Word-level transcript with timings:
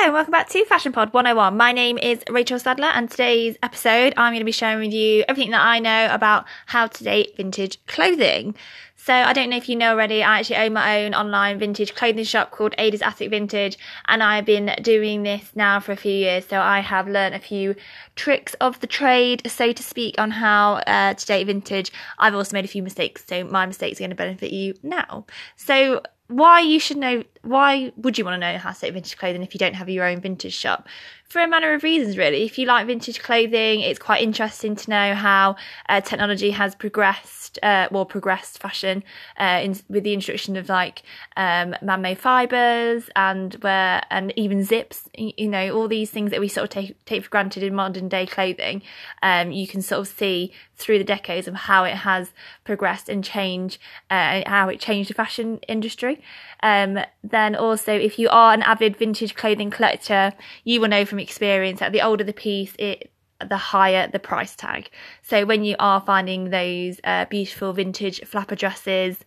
Hello 0.00 0.10
and 0.10 0.14
welcome 0.14 0.30
back 0.30 0.48
to 0.50 0.64
Fashion 0.66 0.92
Pod 0.92 1.12
101. 1.12 1.56
My 1.56 1.72
name 1.72 1.98
is 1.98 2.22
Rachel 2.30 2.60
Sadler 2.60 2.86
and 2.86 3.10
today's 3.10 3.56
episode 3.64 4.14
I'm 4.16 4.32
going 4.32 4.38
to 4.38 4.44
be 4.44 4.52
sharing 4.52 4.78
with 4.78 4.94
you 4.94 5.24
everything 5.26 5.50
that 5.50 5.60
I 5.60 5.80
know 5.80 6.14
about 6.14 6.46
how 6.66 6.86
to 6.86 7.02
date 7.02 7.36
vintage 7.36 7.84
clothing. 7.86 8.54
So 8.94 9.12
I 9.12 9.32
don't 9.32 9.50
know 9.50 9.56
if 9.56 9.68
you 9.68 9.74
know 9.74 9.90
already, 9.90 10.22
I 10.22 10.38
actually 10.38 10.58
own 10.58 10.74
my 10.74 11.02
own 11.02 11.14
online 11.14 11.58
vintage 11.58 11.96
clothing 11.96 12.22
shop 12.22 12.52
called 12.52 12.76
Ada's 12.78 13.02
Attic 13.02 13.30
Vintage 13.30 13.76
and 14.06 14.22
I've 14.22 14.44
been 14.44 14.72
doing 14.82 15.24
this 15.24 15.50
now 15.56 15.80
for 15.80 15.90
a 15.90 15.96
few 15.96 16.12
years. 16.12 16.46
So 16.46 16.60
I 16.60 16.78
have 16.78 17.08
learned 17.08 17.34
a 17.34 17.40
few 17.40 17.74
tricks 18.14 18.54
of 18.60 18.78
the 18.78 18.86
trade, 18.86 19.50
so 19.50 19.72
to 19.72 19.82
speak, 19.82 20.14
on 20.16 20.30
how 20.30 20.74
uh, 20.74 21.14
to 21.14 21.26
date 21.26 21.48
vintage. 21.48 21.90
I've 22.20 22.36
also 22.36 22.54
made 22.54 22.64
a 22.64 22.68
few 22.68 22.84
mistakes, 22.84 23.24
so 23.26 23.42
my 23.42 23.66
mistakes 23.66 23.98
are 23.98 24.02
going 24.02 24.10
to 24.10 24.16
benefit 24.16 24.52
you 24.52 24.74
now. 24.84 25.26
So 25.56 26.02
why 26.28 26.60
you 26.60 26.78
should 26.78 26.98
know 26.98 27.24
why 27.48 27.92
would 27.96 28.18
you 28.18 28.24
want 28.24 28.34
to 28.34 28.38
know 28.38 28.58
how 28.58 28.72
to 28.72 28.80
date 28.80 28.92
vintage 28.92 29.16
clothing 29.16 29.42
if 29.42 29.54
you 29.54 29.58
don't 29.58 29.74
have 29.74 29.88
your 29.88 30.04
own 30.04 30.20
vintage 30.20 30.54
shop 30.54 30.88
for 31.28 31.42
a 31.42 31.48
manner 31.48 31.74
of 31.74 31.82
reasons, 31.82 32.16
really. 32.16 32.44
If 32.44 32.58
you 32.58 32.64
like 32.66 32.86
vintage 32.86 33.20
clothing, 33.20 33.80
it's 33.80 33.98
quite 33.98 34.22
interesting 34.22 34.74
to 34.76 34.90
know 34.90 35.14
how 35.14 35.56
uh, 35.88 36.00
technology 36.00 36.52
has 36.52 36.74
progressed, 36.74 37.58
uh, 37.62 37.88
well, 37.90 38.06
progressed 38.06 38.58
fashion 38.58 39.04
uh, 39.38 39.60
in, 39.62 39.78
with 39.90 40.04
the 40.04 40.14
introduction 40.14 40.56
of 40.56 40.70
like 40.70 41.02
um, 41.36 41.76
man-made 41.82 42.18
fibers 42.18 43.10
and 43.14 43.54
where 43.56 44.02
and 44.10 44.32
even 44.36 44.64
zips. 44.64 45.06
You 45.16 45.48
know, 45.48 45.76
all 45.76 45.86
these 45.86 46.10
things 46.10 46.30
that 46.30 46.40
we 46.40 46.48
sort 46.48 46.64
of 46.64 46.70
take 46.70 47.04
take 47.04 47.24
for 47.24 47.30
granted 47.30 47.62
in 47.62 47.74
modern 47.74 48.08
day 48.08 48.24
clothing. 48.24 48.82
Um, 49.22 49.52
you 49.52 49.66
can 49.66 49.82
sort 49.82 50.00
of 50.00 50.08
see 50.08 50.52
through 50.76 50.96
the 50.96 51.04
decades 51.04 51.46
of 51.46 51.54
how 51.54 51.84
it 51.84 51.94
has 51.94 52.32
progressed 52.64 53.10
and 53.10 53.22
changed, 53.22 53.78
uh, 54.10 54.42
how 54.46 54.68
it 54.70 54.80
changed 54.80 55.10
the 55.10 55.14
fashion 55.14 55.58
industry. 55.68 56.22
Um, 56.62 57.00
then 57.38 57.54
also, 57.54 57.92
if 57.92 58.18
you 58.18 58.28
are 58.28 58.52
an 58.52 58.62
avid 58.62 58.96
vintage 58.96 59.34
clothing 59.34 59.70
collector, 59.70 60.32
you 60.64 60.80
will 60.80 60.88
know 60.88 61.04
from 61.04 61.20
experience 61.20 61.80
that 61.80 61.92
the 61.92 62.02
older 62.02 62.24
the 62.24 62.32
piece, 62.32 62.74
it 62.78 63.10
the 63.46 63.56
higher 63.56 64.08
the 64.08 64.18
price 64.18 64.56
tag. 64.56 64.90
So 65.22 65.46
when 65.46 65.62
you 65.62 65.76
are 65.78 66.00
finding 66.00 66.50
those 66.50 67.00
uh, 67.04 67.26
beautiful 67.26 67.72
vintage 67.72 68.20
flapper 68.24 68.56
dresses, 68.56 69.18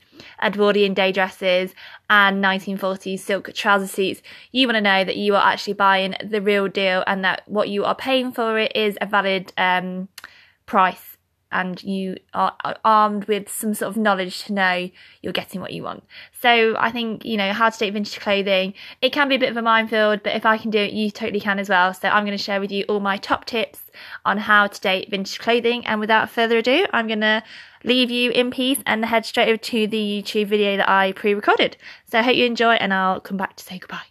Edwardian 0.44 0.94
day 0.94 1.14
dresses, 1.14 1.74
and 2.10 2.44
1940s 2.44 3.20
silk 3.20 3.54
trouser 3.54 3.88
suits, 3.88 4.22
you 4.52 4.68
want 4.68 4.76
to 4.76 4.82
know 4.82 5.06
that 5.06 5.16
you 5.16 5.36
are 5.36 5.52
actually 5.54 5.74
buying 5.74 6.16
the 6.24 6.42
real 6.42 6.68
deal 6.68 7.06
and 7.08 7.24
that 7.24 7.44
what 7.46 7.70
you 7.70 7.86
are 7.86 7.96
paying 7.96 8.34
for 8.34 8.60
it 8.60 8.76
is 8.76 8.98
a 9.00 9.06
valid 9.06 9.54
um, 9.58 10.10
price 10.66 11.11
and 11.52 11.82
you 11.84 12.18
are 12.34 12.56
armed 12.86 13.26
with 13.26 13.50
some 13.50 13.74
sort 13.74 13.90
of 13.90 13.98
knowledge 13.98 14.44
to 14.46 14.54
know 14.54 14.90
you're 15.22 15.34
getting 15.34 15.62
what 15.62 15.74
you 15.74 15.84
want. 15.84 16.04
So 16.42 16.76
I 16.78 16.92
think, 16.92 17.26
you 17.26 17.38
know, 17.38 17.54
how 17.54 17.70
to 17.70 17.78
date 17.78 17.94
vintage 17.94 18.20
clothing, 18.20 18.74
it 19.02 19.12
can 19.12 19.30
be 19.30 19.36
a 19.36 19.40
bit 19.40 19.50
of 19.50 19.58
a 19.58 19.62
minefield, 19.62 20.24
but 20.24 20.36
if 20.36 20.46
I 20.46 20.58
can 20.58 20.72
do 20.72 20.80
it, 20.80 20.94
you 20.94 21.12
totally 21.12 21.40
can 21.40 21.60
as 21.60 21.70
well. 21.70 21.94
So 21.94 22.10
I'm 22.10 22.26
going 22.26 22.38
to 22.38 22.44
share 22.44 22.60
with 22.60 22.72
you 22.72 22.86
all 22.88 23.00
my 23.00 23.18
top 23.18 23.46
tips 23.46 23.82
on 24.26 24.38
how 24.38 24.68
to 24.68 24.82
date 24.82 25.10
vintage 25.10 25.40
clothing. 25.40 25.86
And 25.86 26.00
without 26.00 26.30
further 26.30 26.58
ado, 26.58 26.86
I'm 26.94 27.08
going 27.08 27.22
to 27.22 27.44
leave 27.84 28.10
you 28.12 28.32
in 28.32 28.52
peace 28.52 28.80
and 28.86 29.04
head 29.06 29.26
straight 29.26 29.50
over 29.50 29.58
to 29.58 29.88
the 29.88 30.24
YouTube 30.24 30.48
video 30.48 30.78
that 30.78 30.90
I 30.90 31.12
pre-recorded. 31.12 31.78
So 32.06 32.20
I 32.20 32.22
hope 32.24 32.36
you 32.36 32.46
enjoy 32.46 32.74
and 32.74 32.94
I'll 32.94 33.20
come 33.20 33.38
back 33.38 33.56
to 33.58 33.64
say 33.64 33.80
goodbye. 33.80 34.06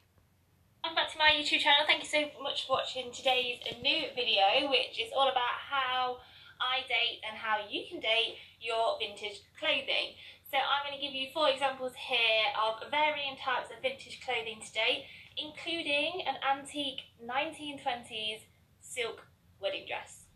Back 0.82 1.12
to 1.12 1.18
my 1.18 1.30
YouTube 1.30 1.60
channel. 1.60 1.86
Thank 1.86 2.02
you 2.02 2.08
so 2.08 2.42
much 2.42 2.66
for 2.66 2.72
watching 2.72 3.12
today's 3.12 3.60
new 3.80 4.08
video, 4.14 4.68
which 4.68 4.98
is 5.00 5.12
all 5.16 5.28
about 5.28 5.56
how 5.70 6.18
I 6.60 6.86
date 6.86 7.24
and 7.26 7.36
how 7.36 7.64
you 7.68 7.84
can 7.88 8.00
date 8.00 8.36
your 8.60 9.00
vintage 9.00 9.40
clothing. 9.58 10.14
So 10.52 10.58
I'm 10.58 10.84
going 10.86 10.98
to 10.98 11.02
give 11.02 11.14
you 11.14 11.28
four 11.32 11.48
examples 11.48 11.92
here 11.96 12.52
of 12.58 12.90
varying 12.90 13.36
types 13.38 13.70
of 13.70 13.80
vintage 13.82 14.20
clothing 14.20 14.60
to 14.60 14.70
date, 14.72 15.06
including 15.38 16.22
an 16.26 16.36
antique 16.42 17.06
1920s 17.22 18.44
silk 18.80 19.26
wedding 19.60 19.86
dress. 19.86 20.26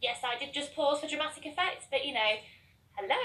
Yes, 0.00 0.24
I 0.24 0.38
did 0.38 0.54
just 0.54 0.74
pause 0.74 1.00
for 1.00 1.08
dramatic 1.08 1.44
effect, 1.44 1.84
but 1.90 2.06
you 2.06 2.14
know, 2.14 2.40
hello, 2.96 3.20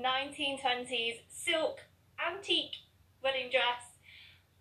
1920s 0.00 1.20
silk 1.28 1.80
antique 2.16 2.80
wedding 3.22 3.50
dress. 3.50 3.92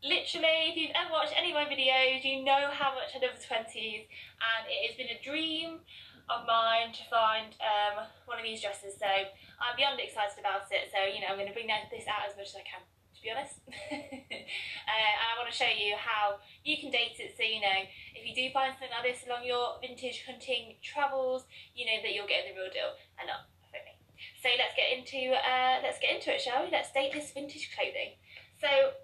Literally, 0.03 0.67
if 0.67 0.75
you've 0.75 0.91
ever 0.91 1.11
watched 1.13 1.31
any 1.37 1.51
of 1.51 1.55
my 1.55 1.63
videos, 1.63 2.25
you 2.25 2.43
know 2.43 2.67
how 2.69 2.91
much 2.91 3.15
I 3.15 3.25
love 3.25 3.39
the 3.39 3.47
20s, 3.47 4.03
and 4.43 4.63
it 4.67 4.91
has 4.91 4.97
been 4.97 5.07
a 5.07 5.23
dream 5.23 5.79
of 6.29 6.47
mine 6.47 6.95
to 6.95 7.03
find 7.11 7.51
um, 7.59 8.07
one 8.25 8.39
of 8.39 8.45
these 8.45 8.61
dresses. 8.61 8.95
So 8.95 9.07
I'm 9.07 9.75
beyond 9.75 9.99
excited 9.99 10.39
about 10.39 10.71
it. 10.71 10.87
So, 10.91 11.03
you 11.03 11.19
know, 11.19 11.31
I'm 11.31 11.39
going 11.39 11.51
to 11.51 11.55
bring 11.55 11.67
this 11.67 12.07
out 12.07 12.23
as 12.27 12.35
much 12.39 12.55
as 12.55 12.57
I 12.59 12.65
can, 12.65 12.83
to 12.83 13.19
be 13.19 13.29
honest. 13.31 13.59
uh, 13.67 15.11
and 15.11 15.19
I 15.19 15.35
want 15.35 15.51
to 15.51 15.55
show 15.55 15.67
you 15.67 15.99
how 15.99 16.39
you 16.63 16.79
can 16.79 16.91
date 16.91 17.19
it. 17.19 17.35
So, 17.35 17.43
you 17.43 17.59
know, 17.59 17.79
if 18.15 18.23
you 18.23 18.31
do 18.31 18.47
find 18.55 18.71
something 18.71 18.91
like 18.91 19.03
this 19.03 19.27
along 19.27 19.43
your 19.43 19.79
vintage 19.83 20.23
hunting 20.23 20.79
travels, 20.79 21.43
you 21.75 21.83
know 21.83 21.99
that 21.99 22.15
you're 22.15 22.29
getting 22.29 22.55
the 22.55 22.59
real 22.59 22.71
deal 22.71 22.95
and 23.19 23.27
not 23.27 23.51
me. 23.73 23.99
So 24.39 24.47
let's 24.55 24.75
get 24.75 24.95
into 24.95 25.35
uh, 25.35 25.83
let's 25.83 25.99
get 25.99 26.15
into 26.15 26.31
it, 26.31 26.39
shall 26.39 26.63
we? 26.63 26.71
Let's 26.71 26.91
date 26.91 27.11
this 27.11 27.31
vintage 27.31 27.71
clothing. 27.75 28.15
So 28.59 28.95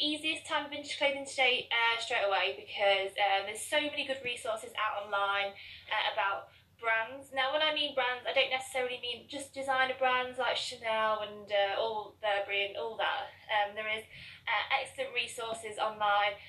easiest 0.00 0.46
time 0.46 0.64
of 0.64 0.70
vintage 0.70 0.98
clothing 0.98 1.26
today 1.28 1.68
uh, 1.70 2.00
straight 2.00 2.24
away 2.26 2.56
because 2.56 3.12
uh, 3.14 3.46
there's 3.46 3.60
so 3.60 3.80
many 3.80 4.06
good 4.06 4.20
resources 4.24 4.72
out 4.80 5.04
online 5.04 5.52
uh, 5.92 6.06
about 6.12 6.48
brands. 6.80 7.28
Now, 7.36 7.52
when 7.52 7.60
I 7.60 7.76
mean 7.76 7.94
brands, 7.94 8.24
I 8.24 8.32
don't 8.32 8.50
necessarily 8.50 8.98
mean 9.04 9.28
just 9.28 9.52
designer 9.52 9.94
brands 10.00 10.40
like 10.40 10.56
Chanel 10.56 11.22
and 11.22 11.46
uh, 11.46 11.80
all 11.80 12.16
Burberry 12.24 12.72
and 12.72 12.76
all 12.80 12.96
that. 12.96 13.28
Um, 13.52 13.76
there 13.76 13.88
is 13.92 14.02
uh, 14.48 14.64
excellent 14.80 15.12
resources 15.12 15.76
online 15.76 16.40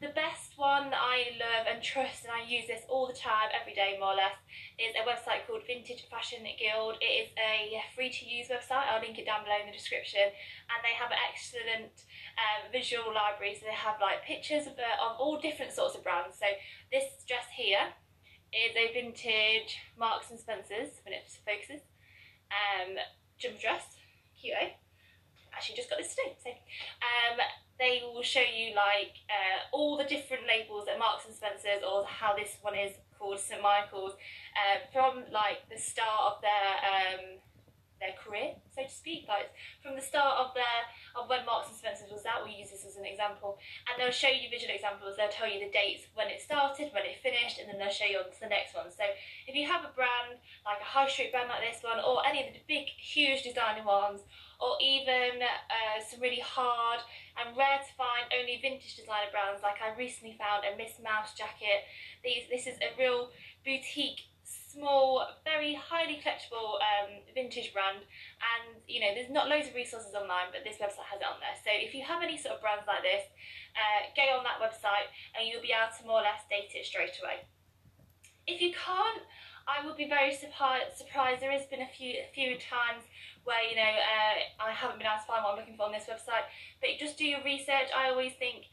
the 0.00 0.12
best 0.16 0.56
one 0.56 0.90
that 0.90 1.00
I 1.00 1.36
love 1.38 1.66
and 1.68 1.82
trust, 1.82 2.24
and 2.24 2.32
I 2.32 2.48
use 2.48 2.66
this 2.66 2.82
all 2.88 3.06
the 3.06 3.16
time, 3.16 3.52
every 3.54 3.74
day 3.74 3.96
more 4.00 4.12
or 4.12 4.20
less, 4.20 4.36
is 4.78 4.96
a 4.96 5.04
website 5.04 5.46
called 5.46 5.62
Vintage 5.66 6.08
Fashion 6.08 6.44
Guild. 6.58 6.96
It 7.00 7.26
is 7.26 7.28
a 7.36 7.80
free 7.94 8.10
to 8.10 8.22
use 8.24 8.48
website, 8.48 8.88
I'll 8.88 9.00
link 9.00 9.18
it 9.18 9.26
down 9.26 9.44
below 9.44 9.60
in 9.60 9.68
the 9.68 9.76
description, 9.76 10.24
and 10.24 10.78
they 10.82 10.96
have 10.96 11.12
an 11.12 11.20
excellent 11.28 12.08
um, 12.40 12.72
visual 12.72 13.12
library, 13.12 13.54
so 13.54 13.66
they 13.68 13.76
have 13.76 14.00
like 14.00 14.24
pictures 14.24 14.66
of, 14.66 14.74
uh, 14.80 14.98
of 15.04 15.20
all 15.20 15.40
different 15.40 15.72
sorts 15.72 15.94
of 15.94 16.02
brands. 16.02 16.36
So 16.40 16.48
this 16.90 17.24
dress 17.28 17.46
here 17.52 17.92
is 18.50 18.74
a 18.74 18.92
vintage 18.92 19.78
Marks 19.96 20.30
and 20.30 20.40
Spencer's, 20.40 20.98
when 21.04 21.14
it 21.14 21.28
focuses, 21.46 21.84
um, 22.50 22.98
jumper 23.38 23.60
dress, 23.60 23.96
cute 24.34 24.56
eh? 24.60 24.74
Actually 25.52 25.76
just 25.76 25.90
got 25.90 25.98
this 25.98 26.14
today, 26.14 26.34
so 26.42 26.50
um, 26.50 27.38
they 27.80 28.02
will 28.04 28.22
show 28.22 28.44
you 28.44 28.76
like 28.76 29.16
uh, 29.32 29.64
all 29.72 29.96
the 29.96 30.04
different 30.04 30.44
labels 30.46 30.86
at 30.86 30.98
Marks 30.98 31.24
and 31.26 31.34
Spencer's 31.34 31.82
or 31.82 32.04
how 32.04 32.36
this 32.36 32.58
one 32.60 32.76
is 32.76 32.92
called 33.18 33.40
St 33.40 33.60
Michael's 33.60 34.12
uh, 34.54 34.78
from 34.92 35.24
like 35.32 35.64
the 35.72 35.80
start 35.80 36.36
of 36.36 36.42
their 36.42 36.68
um, 36.84 37.40
their 38.00 38.16
career, 38.16 38.56
so 38.74 38.82
to 38.82 38.90
speak, 38.90 39.26
like 39.28 39.52
from 39.82 39.96
the 39.96 40.02
start 40.02 40.38
of 40.38 40.54
their 40.54 40.80
of 41.16 41.28
when 41.28 41.44
Marks 41.46 41.68
and 41.68 41.76
Spencer's 41.76 42.10
was 42.10 42.26
out. 42.26 42.44
We'll 42.44 42.56
use 42.56 42.70
this 42.70 42.84
as 42.86 42.96
an 42.96 43.04
example, 43.04 43.58
and 43.88 43.98
they'll 43.98 44.14
show 44.14 44.30
you 44.30 44.50
visual 44.50 44.74
examples. 44.74 45.16
They'll 45.16 45.32
tell 45.32 45.50
you 45.50 45.60
the 45.60 45.72
dates 45.72 46.06
when 46.14 46.28
it 46.28 46.40
started, 46.40 46.92
when 46.92 47.04
it 47.04 47.18
finished, 47.22 47.58
and 47.58 47.68
then 47.68 47.78
they'll 47.78 47.92
show 47.92 48.06
you 48.06 48.18
on 48.18 48.30
to 48.30 48.40
the 48.40 48.50
next 48.50 48.74
one. 48.74 48.90
So 48.90 49.04
if 49.46 49.54
you 49.54 49.66
have 49.66 49.84
a 49.84 49.92
brand 49.94 50.38
like 50.64 50.80
a 50.80 50.88
high 50.88 51.08
street 51.08 51.32
brand 51.32 51.48
like 51.48 51.64
this 51.66 51.82
one, 51.82 51.98
or 52.00 52.22
any 52.26 52.46
of 52.46 52.54
the 52.54 52.62
big, 52.68 52.86
huge 52.96 53.42
designer 53.42 53.82
ones, 53.82 54.22
or 54.60 54.76
even 54.80 55.40
uh, 55.40 55.98
some 56.04 56.20
really 56.20 56.40
hard 56.40 57.00
and 57.40 57.56
rare 57.56 57.80
to 57.80 57.92
find 57.96 58.28
only 58.38 58.60
vintage 58.60 58.96
designer 58.96 59.32
brands 59.32 59.62
like 59.62 59.80
I 59.80 59.96
recently 59.96 60.36
found 60.36 60.68
a 60.68 60.76
Miss 60.76 61.00
Mouse 61.02 61.32
jacket. 61.32 61.88
These, 62.22 62.44
this 62.50 62.66
is 62.66 62.76
a 62.84 62.92
real 62.98 63.30
boutique 63.64 64.29
small, 64.72 65.26
very 65.44 65.74
highly 65.74 66.22
collectible 66.22 66.78
um, 66.78 67.20
vintage 67.34 67.72
brand 67.72 67.98
and 68.38 68.78
you 68.86 69.00
know 69.00 69.10
there's 69.14 69.30
not 69.30 69.48
loads 69.48 69.68
of 69.68 69.74
resources 69.74 70.14
online 70.14 70.48
but 70.54 70.62
this 70.62 70.78
website 70.78 71.10
has 71.10 71.18
it 71.18 71.26
on 71.26 71.42
there 71.42 71.56
so 71.58 71.70
if 71.74 71.94
you 71.94 72.02
have 72.02 72.22
any 72.22 72.38
sort 72.38 72.54
of 72.54 72.60
brands 72.60 72.86
like 72.86 73.02
this 73.02 73.26
uh, 73.74 74.06
go 74.14 74.38
on 74.38 74.44
that 74.46 74.62
website 74.62 75.10
and 75.34 75.46
you'll 75.46 75.62
be 75.62 75.74
able 75.74 75.90
to 75.90 76.06
more 76.06 76.22
or 76.22 76.26
less 76.26 76.46
date 76.50 76.70
it 76.74 76.86
straight 76.86 77.14
away. 77.22 77.42
If 78.46 78.62
you 78.62 78.70
can't 78.70 79.22
I 79.70 79.84
will 79.86 79.94
be 79.94 80.08
very 80.08 80.34
surprised. 80.34 81.40
There 81.40 81.52
has 81.52 81.66
been 81.66 81.82
a 81.82 81.86
few 81.86 82.14
a 82.18 82.28
few 82.34 82.58
times 82.58 83.06
where 83.44 83.62
you 83.62 83.76
know 83.76 83.82
uh, 83.82 84.66
I 84.66 84.72
haven't 84.72 84.98
been 84.98 85.06
able 85.06 85.20
to 85.20 85.26
find 85.26 85.44
what 85.44 85.52
I'm 85.54 85.58
looking 85.58 85.76
for 85.76 85.86
on 85.86 85.92
this 85.92 86.10
website. 86.10 86.50
But 86.80 86.98
just 86.98 87.18
do 87.18 87.24
your 87.24 87.42
research. 87.44 87.88
I 87.94 88.10
always 88.10 88.32
think 88.34 88.66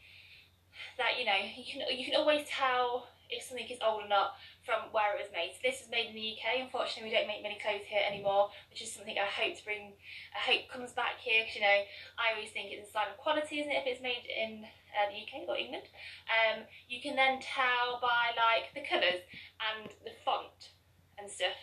that 0.96 1.18
you 1.18 1.24
know 1.24 1.38
you 1.38 1.64
can 1.64 1.80
you 1.96 2.04
can 2.04 2.16
always 2.16 2.46
tell 2.48 3.08
if 3.30 3.44
something 3.44 3.68
is 3.68 3.78
old 3.84 4.04
or 4.04 4.08
not 4.08 4.40
from 4.64 4.88
where 4.92 5.16
it 5.16 5.20
was 5.20 5.32
made. 5.32 5.52
So 5.56 5.60
this 5.64 5.84
is 5.84 5.88
made 5.92 6.12
in 6.12 6.16
the 6.16 6.36
UK. 6.36 6.64
Unfortunately, 6.64 7.08
we 7.08 7.14
don't 7.14 7.28
make 7.28 7.44
many 7.44 7.60
clothes 7.60 7.84
here 7.88 8.04
anymore, 8.04 8.50
which 8.72 8.80
is 8.80 8.92
something 8.92 9.16
I 9.16 9.28
hope 9.28 9.56
to 9.56 9.64
bring. 9.64 9.96
I 10.32 10.40
hope 10.40 10.68
comes 10.68 10.92
back 10.92 11.20
here 11.20 11.44
because 11.44 11.56
you 11.56 11.64
know 11.64 11.80
I 12.16 12.36
always 12.36 12.50
think 12.50 12.72
it's 12.72 12.88
a 12.88 12.92
sign 12.92 13.12
of 13.12 13.20
quality, 13.20 13.60
isn't 13.60 13.72
it? 13.72 13.84
If 13.84 13.98
it's 13.98 14.04
made 14.04 14.24
in 14.28 14.64
uh, 14.96 15.06
the 15.12 15.18
UK 15.20 15.48
or 15.48 15.56
England, 15.56 15.88
um, 16.28 16.64
you 16.88 17.00
can 17.00 17.16
then 17.16 17.40
tell 17.40 18.00
by 18.00 18.32
like 18.36 18.72
the 18.72 18.84
colours 18.84 19.24
and 19.60 19.92
the 20.04 20.12
font 20.24 20.72
and 21.20 21.30
stuff 21.30 21.56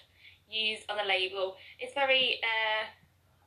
used 0.50 0.86
on 0.90 0.98
the 0.98 1.08
label. 1.08 1.58
It's 1.80 1.94
very 1.94 2.42
uh, 2.42 2.86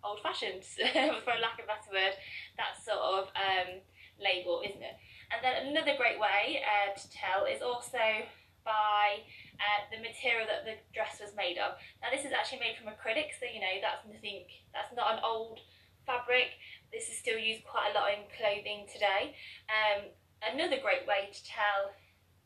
old 0.07 0.21
fashioned, 0.21 0.65
for 1.25 1.35
lack 1.39 1.59
of 1.59 1.67
a 1.67 1.71
better 1.71 1.91
word, 1.93 2.15
that 2.57 2.79
sort 2.83 2.99
of 2.99 3.25
um, 3.35 3.81
label, 4.21 4.63
isn't 4.65 4.83
it? 4.83 4.97
And 5.29 5.45
then 5.45 5.69
another 5.69 5.93
great 5.97 6.17
way 6.19 6.65
uh, 6.65 6.97
to 6.97 7.05
tell 7.11 7.45
is 7.45 7.61
also 7.61 8.25
by 8.65 9.25
uh, 9.61 9.81
the 9.93 10.01
material 10.01 10.49
that 10.49 10.65
the 10.65 10.81
dress 10.93 11.21
was 11.21 11.37
made 11.37 11.57
of. 11.57 11.77
Now 12.01 12.09
this 12.13 12.25
is 12.25 12.33
actually 12.33 12.61
made 12.61 12.77
from 12.77 12.93
acrylic, 12.93 13.37
so 13.37 13.45
you 13.49 13.61
know 13.61 13.77
that's 13.81 14.05
nothing. 14.09 14.49
That's 14.73 14.93
not 14.97 15.17
an 15.17 15.21
old 15.25 15.61
fabric. 16.09 16.57
This 16.93 17.09
is 17.09 17.17
still 17.21 17.37
used 17.37 17.65
quite 17.65 17.93
a 17.93 17.97
lot 17.97 18.13
in 18.13 18.25
clothing 18.33 18.89
today. 18.89 19.37
Um, 19.69 20.09
another 20.41 20.81
great 20.81 21.05
way 21.05 21.29
to 21.29 21.41
tell 21.45 21.93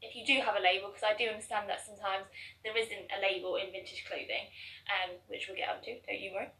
if 0.02 0.18
you 0.18 0.26
do 0.26 0.42
have 0.42 0.58
a 0.58 0.62
label, 0.62 0.90
because 0.90 1.06
I 1.06 1.14
do 1.14 1.30
understand 1.30 1.70
that 1.70 1.78
sometimes 1.78 2.26
there 2.66 2.74
isn't 2.74 3.06
a 3.14 3.22
label 3.22 3.54
in 3.54 3.70
vintage 3.70 4.02
clothing, 4.10 4.50
um, 4.90 5.14
which 5.30 5.46
we'll 5.46 5.54
get 5.54 5.70
onto, 5.70 6.02
don't 6.02 6.18
you 6.18 6.34
worry, 6.34 6.50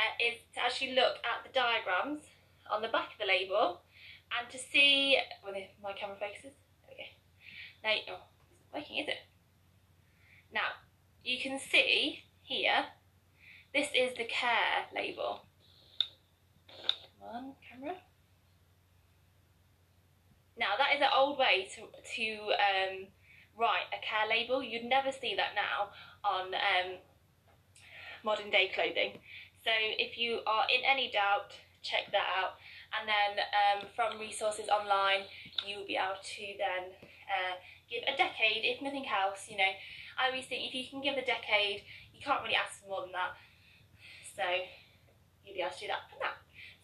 uh, 0.00 0.12
is 0.16 0.40
to 0.56 0.64
actually 0.64 0.96
look 0.96 1.20
at 1.20 1.44
the 1.44 1.52
diagrams 1.52 2.24
on 2.72 2.80
the 2.80 2.88
back 2.88 3.12
of 3.12 3.20
the 3.20 3.28
label 3.28 3.84
and 4.32 4.50
to 4.50 4.58
see, 4.58 5.18
when 5.42 5.54
my 5.82 5.92
camera 5.92 6.16
focuses, 6.18 6.52
there 7.82 7.94
we 7.94 8.02
go. 8.04 8.12
Now, 8.12 8.14
oh, 8.14 8.22
it's 8.50 8.74
working, 8.74 8.98
is 8.98 9.08
it? 9.08 9.18
Now, 10.52 10.80
you 11.24 11.38
can 11.40 11.58
see 11.58 12.24
here, 12.42 12.86
this 13.74 13.88
is 13.94 14.16
the 14.16 14.24
care 14.24 14.86
label. 14.94 15.42
Come 17.20 17.28
on, 17.28 17.52
camera. 17.68 17.96
Now 20.58 20.72
that 20.78 20.96
is 20.96 21.02
an 21.02 21.08
old 21.14 21.38
way 21.38 21.68
to, 21.74 21.82
to 21.82 22.26
um, 22.56 23.06
write 23.58 23.92
a 23.92 24.00
care 24.00 24.26
label. 24.28 24.62
You'd 24.62 24.84
never 24.84 25.12
see 25.12 25.34
that 25.36 25.52
now 25.54 25.92
on 26.24 26.54
um, 26.54 26.98
modern 28.24 28.50
day 28.50 28.70
clothing. 28.74 29.18
So 29.64 29.70
if 29.74 30.16
you 30.16 30.40
are 30.46 30.64
in 30.72 30.80
any 30.90 31.10
doubt, 31.10 31.52
check 31.82 32.10
that 32.12 32.26
out. 32.38 32.54
And 32.96 33.04
then 33.04 33.32
um, 33.52 33.78
from 33.94 34.18
resources 34.18 34.68
online, 34.68 35.28
you 35.66 35.78
will 35.78 35.86
be 35.86 35.96
able 35.96 36.16
to 36.16 36.44
then 36.56 36.96
uh, 37.28 37.54
give 37.90 38.02
a 38.08 38.16
decade, 38.16 38.64
if 38.64 38.80
nothing 38.80 39.04
else, 39.06 39.46
you 39.48 39.56
know. 39.56 39.72
I 40.16 40.32
always 40.32 40.46
think 40.46 40.64
if 40.68 40.74
you 40.74 40.88
can 40.88 41.04
give 41.04 41.20
a 41.20 41.26
decade, 41.26 41.84
you 42.14 42.20
can't 42.24 42.42
really 42.42 42.56
ask 42.56 42.80
for 42.80 42.88
more 42.88 43.02
than 43.04 43.12
that. 43.12 43.36
So 44.32 44.44
you'll 45.44 45.54
be 45.54 45.60
able 45.60 45.76
to 45.76 45.80
do 45.80 45.92
that 45.92 46.08
from 46.08 46.24
that. 46.24 46.36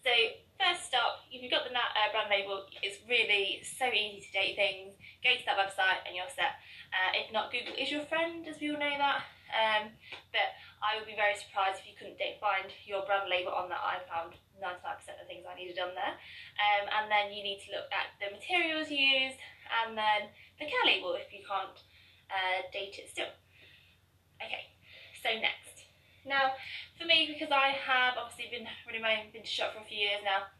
So 0.03 0.11
first 0.59 0.91
stop, 0.91 1.23
if 1.31 1.41
you've 1.41 1.51
got 1.51 1.63
the 1.63 1.73
uh, 1.73 2.11
brand 2.11 2.29
label, 2.29 2.67
it's 2.83 2.99
really 3.07 3.63
so 3.63 3.87
easy 3.87 4.21
to 4.27 4.31
date 4.31 4.55
things. 4.55 4.93
Go 5.23 5.31
to 5.31 5.45
that 5.47 5.57
website 5.57 6.03
and 6.05 6.13
you're 6.13 6.29
set. 6.29 6.59
Uh, 6.91 7.15
if 7.15 7.31
not, 7.31 7.51
Google 7.51 7.73
is 7.73 7.89
your 7.89 8.03
friend, 8.05 8.45
as 8.47 8.59
we 8.59 8.69
all 8.69 8.79
know 8.79 8.97
that. 8.99 9.23
Um, 9.53 9.95
I 10.93 11.01
would 11.01 11.09
be 11.09 11.17
very 11.17 11.33
surprised 11.33 11.81
if 11.81 11.89
you 11.89 11.97
couldn't 11.97 12.21
find 12.37 12.69
your 12.85 13.01
brand 13.09 13.25
label 13.25 13.49
on 13.49 13.65
that. 13.73 13.81
I 13.81 13.97
found 14.05 14.37
99% 14.61 14.77
of 15.09 15.17
the 15.17 15.25
things 15.25 15.41
I 15.41 15.57
needed 15.57 15.81
on 15.81 15.97
there. 15.97 16.13
Um, 16.61 16.85
and 16.85 17.09
then 17.09 17.33
you 17.33 17.41
need 17.41 17.65
to 17.65 17.73
look 17.73 17.89
at 17.89 18.13
the 18.21 18.29
materials 18.29 18.93
used 18.93 19.41
and 19.73 19.97
then 19.97 20.29
the 20.61 20.69
care 20.69 20.85
label 20.85 21.17
if 21.17 21.33
you 21.33 21.41
can't 21.41 21.73
uh, 22.29 22.61
date 22.69 23.01
it 23.01 23.09
still. 23.09 23.33
Okay, 24.37 24.69
so 25.17 25.33
next. 25.33 25.89
Now, 26.29 26.53
for 27.01 27.09
me, 27.09 27.25
because 27.25 27.49
I 27.49 27.73
have 27.73 28.13
obviously 28.13 28.53
been 28.53 28.69
running 28.85 29.01
my 29.01 29.17
own 29.17 29.33
vintage 29.33 29.49
shop 29.49 29.73
for 29.73 29.81
a 29.81 29.89
few 29.89 29.97
years 29.97 30.21
now, 30.21 30.53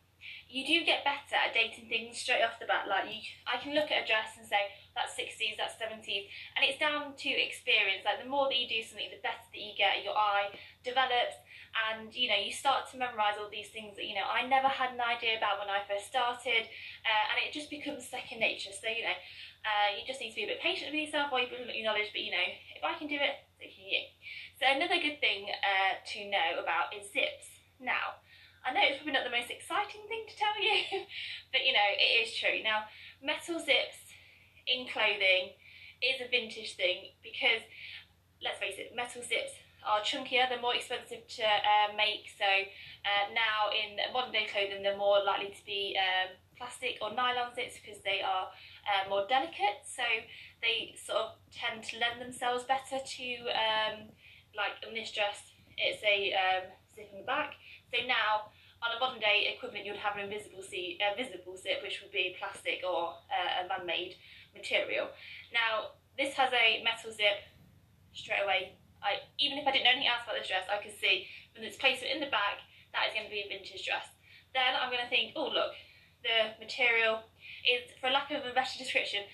you 0.50 0.65
do 0.65 0.81
get 0.81 1.06
better 1.06 1.38
at 1.38 1.53
dating 1.53 1.94
things 1.94 2.18
straight 2.18 2.41
off 2.41 2.57
the 2.57 2.65
bat. 2.65 2.89
Like 2.89 3.06
you, 3.06 3.21
I 3.45 3.62
can 3.62 3.77
look 3.77 3.94
at 3.94 4.01
a 4.01 4.09
dress 4.09 4.33
and 4.41 4.50
say 4.50 4.74
that's 4.95 5.17
60s, 5.17 5.57
that's 5.57 5.75
70s, 5.81 6.29
and 6.55 6.61
it's 6.61 6.77
down 6.77 7.17
to 7.17 7.29
experience. 7.29 8.05
Like 8.05 8.21
the 8.21 8.29
more 8.29 8.47
that 8.49 8.57
you 8.57 8.69
do 8.69 8.81
something, 8.85 9.09
the 9.09 9.21
better 9.21 9.41
that 9.41 9.61
you 9.61 9.73
get. 9.77 10.05
Your 10.05 10.17
eye 10.17 10.53
develops, 10.85 11.37
and 11.73 12.13
you 12.13 12.29
know 12.29 12.37
you 12.37 12.53
start 12.53 12.89
to 12.93 12.97
memorize 12.97 13.35
all 13.41 13.49
these 13.49 13.69
things 13.69 13.97
that 13.97 14.05
you 14.05 14.15
know 14.15 14.25
I 14.25 14.45
never 14.45 14.69
had 14.69 14.93
an 14.93 15.01
idea 15.01 15.37
about 15.37 15.57
when 15.57 15.69
I 15.69 15.81
first 15.89 16.07
started, 16.09 16.69
uh, 17.05 17.23
and 17.33 17.37
it 17.41 17.51
just 17.51 17.69
becomes 17.69 18.05
second 18.05 18.39
nature. 18.39 18.71
So 18.73 18.87
you 18.89 19.05
know, 19.05 19.17
uh, 19.65 19.89
you 19.97 20.05
just 20.05 20.21
need 20.21 20.35
to 20.35 20.39
be 20.39 20.45
a 20.45 20.51
bit 20.53 20.61
patient 20.61 20.93
with 20.93 21.01
yourself 21.01 21.31
while 21.31 21.41
you 21.41 21.49
build 21.49 21.69
your 21.69 21.85
knowledge. 21.85 22.13
But 22.13 22.21
you 22.21 22.31
know, 22.31 22.47
if 22.77 22.83
I 22.83 22.93
can 22.97 23.09
do 23.09 23.17
it, 23.17 23.43
so 23.57 23.65
can 23.65 23.85
you. 23.85 24.03
So 24.59 24.69
another 24.69 25.01
good 25.01 25.19
thing 25.19 25.49
uh, 25.49 25.97
to 26.13 26.19
know 26.29 26.61
about 26.61 26.93
is 26.93 27.09
zips. 27.09 27.49
Now, 27.81 28.21
I 28.63 28.71
know 28.71 28.79
it's 28.79 28.97
probably 28.99 29.19
not 29.19 29.27
the 29.27 29.35
most 29.35 29.51
exciting 29.51 30.07
thing 30.07 30.23
to 30.23 30.35
tell 30.39 30.55
you, 30.55 31.03
but 31.51 31.65
you 31.65 31.73
know, 31.73 31.89
it 31.99 32.27
is 32.27 32.31
true. 32.35 32.63
Now, 32.63 32.87
metal 33.19 33.59
zips 33.59 34.02
in 34.68 34.88
clothing 34.88 35.54
is 36.01 36.19
a 36.19 36.30
vintage 36.30 36.75
thing 36.75 37.15
because, 37.24 37.63
let's 38.44 38.60
face 38.60 38.75
it, 38.77 38.95
metal 38.95 39.21
zips 39.21 39.54
are 39.86 40.00
chunkier, 40.00 40.48
they're 40.48 40.62
more 40.62 40.75
expensive 40.75 41.27
to 41.27 41.44
uh, 41.44 41.95
make. 41.95 42.31
So 42.38 42.48
uh, 42.48 43.25
now 43.33 43.71
in 43.71 44.00
modern 44.13 44.31
day 44.31 44.48
clothing, 44.51 44.83
they're 44.83 44.98
more 44.98 45.24
likely 45.24 45.51
to 45.51 45.65
be 45.65 45.98
um, 46.00 46.36
plastic 46.57 46.98
or 47.01 47.13
nylon 47.13 47.56
zips 47.56 47.75
because 47.80 48.01
they 48.04 48.21
are 48.21 48.48
uh, 48.88 49.10
more 49.10 49.25
delicate. 49.27 49.83
So 49.83 50.04
they 50.62 50.95
sort 50.95 51.19
of 51.19 51.30
tend 51.51 51.83
to 51.92 52.00
lend 52.00 52.21
themselves 52.21 52.63
better 52.63 53.04
to, 53.04 53.27
um, 53.51 54.12
like 54.56 54.80
in 54.88 54.94
this 54.94 55.12
dress, 55.12 55.51
it's 55.77 56.04
a 56.04 56.33
um, 56.33 56.63
zip 56.95 57.10
in 57.12 57.19
the 57.19 57.25
back. 57.25 57.56
So 57.92 58.06
now 58.07 58.51
on 58.83 58.91
a 58.95 59.00
modern 59.00 59.19
day 59.19 59.56
equivalent, 59.56 59.85
you'd 59.85 59.97
have 59.97 60.18
an 60.18 60.27
invisible 60.27 60.62
zip, 60.62 61.00
uh, 61.00 61.15
visible 61.15 61.56
zip, 61.56 61.80
which 61.81 62.03
would 62.03 62.12
be 62.12 62.35
plastic 62.38 62.83
or 62.83 63.15
uh, 63.31 63.63
a 63.63 63.68
man-made 63.68 64.15
material. 64.53 65.07
Now 65.53 65.95
this 66.19 66.35
has 66.35 66.51
a 66.51 66.83
metal 66.83 67.12
zip 67.12 67.47
straight 68.13 68.44
away 68.44 68.75
I, 69.03 69.19
even 69.38 69.59
if 69.59 69.68
I 69.68 69.71
didn't 69.75 69.83
know 69.83 70.00
anything 70.00 70.07
else 70.07 70.24
about 70.24 70.39
this 70.39 70.47
dress, 70.47 70.65
I 70.71 70.80
could 70.80 70.95
see 70.95 71.27
from 71.51 71.68
its 71.68 71.75
placement 71.75 72.15
in 72.15 72.24
the 72.24 72.31
back, 72.31 72.63
that 72.95 73.12
is 73.12 73.13
going 73.13 73.27
to 73.27 73.33
be 73.35 73.44
a 73.44 73.51
vintage 73.51 73.83
dress. 73.83 74.07
Then 74.56 74.80
I'm 74.80 74.89
going 74.89 75.03
to 75.03 75.12
think, 75.12 75.36
oh 75.36 75.51
look, 75.51 75.75
the 76.24 76.56
material 76.57 77.27
is, 77.68 77.91
for 78.00 78.09
lack 78.09 78.31
of 78.31 78.47
a 78.47 78.56
better 78.56 78.79
description, 78.79 79.27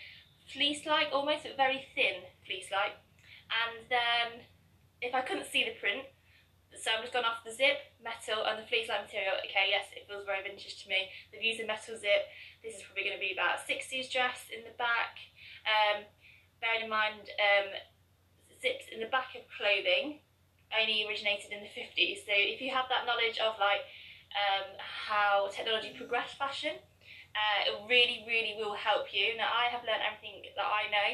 fleece-like, 0.49 1.13
almost 1.13 1.45
very 1.53 1.85
thin 1.93 2.25
fleece-like. 2.49 2.97
And 3.53 3.85
then 3.93 4.49
if 5.05 5.13
I 5.13 5.21
couldn't 5.21 5.45
see 5.45 5.63
the 5.63 5.77
print, 5.77 6.09
so 6.79 6.95
I'm 6.95 7.03
just 7.03 7.11
gone 7.11 7.27
off 7.27 7.43
the 7.43 7.51
zip, 7.51 7.91
metal 7.99 8.47
and 8.47 8.57
the 8.57 8.67
fleece-like 8.67 9.11
material. 9.11 9.35
Okay, 9.43 9.67
yes, 9.69 9.91
it 9.91 10.07
feels 10.07 10.23
very 10.23 10.41
vintage 10.41 10.79
to 10.83 10.89
me. 10.89 11.11
They've 11.29 11.43
used 11.43 11.59
a 11.59 11.67
metal 11.67 11.99
zip. 11.99 12.31
This 12.63 12.79
is 12.79 12.81
probably 12.87 13.11
going 13.11 13.19
to 13.19 13.23
be 13.23 13.35
about 13.35 13.67
60s 13.67 14.07
dress 14.07 14.47
in 14.47 14.63
the 14.63 14.75
back. 14.79 15.19
Um, 15.67 16.07
bearing 16.63 16.87
in 16.87 16.91
mind, 16.91 17.27
um, 17.35 17.67
zips 18.59 18.87
in 18.91 18.99
the 18.99 19.11
back 19.11 19.35
of 19.35 19.43
clothing 19.51 20.23
only 20.75 21.05
originated 21.07 21.51
in 21.51 21.65
the 21.65 21.71
50s. 21.71 22.25
So 22.25 22.33
if 22.35 22.61
you 22.61 22.69
have 22.69 22.85
that 22.89 23.05
knowledge 23.09 23.41
of 23.41 23.57
like 23.57 23.81
um, 24.37 24.77
how 24.77 25.49
technology 25.49 25.93
progressed 25.97 26.37
fashion, 26.37 26.77
uh, 27.33 27.59
it 27.65 27.75
really, 27.89 28.25
really 28.27 28.53
will 28.57 28.77
help 28.77 29.09
you. 29.13 29.37
Now 29.37 29.49
I 29.49 29.69
have 29.73 29.81
learned 29.81 30.05
everything 30.05 30.45
that 30.53 30.69
I 30.69 30.89
know 30.89 31.09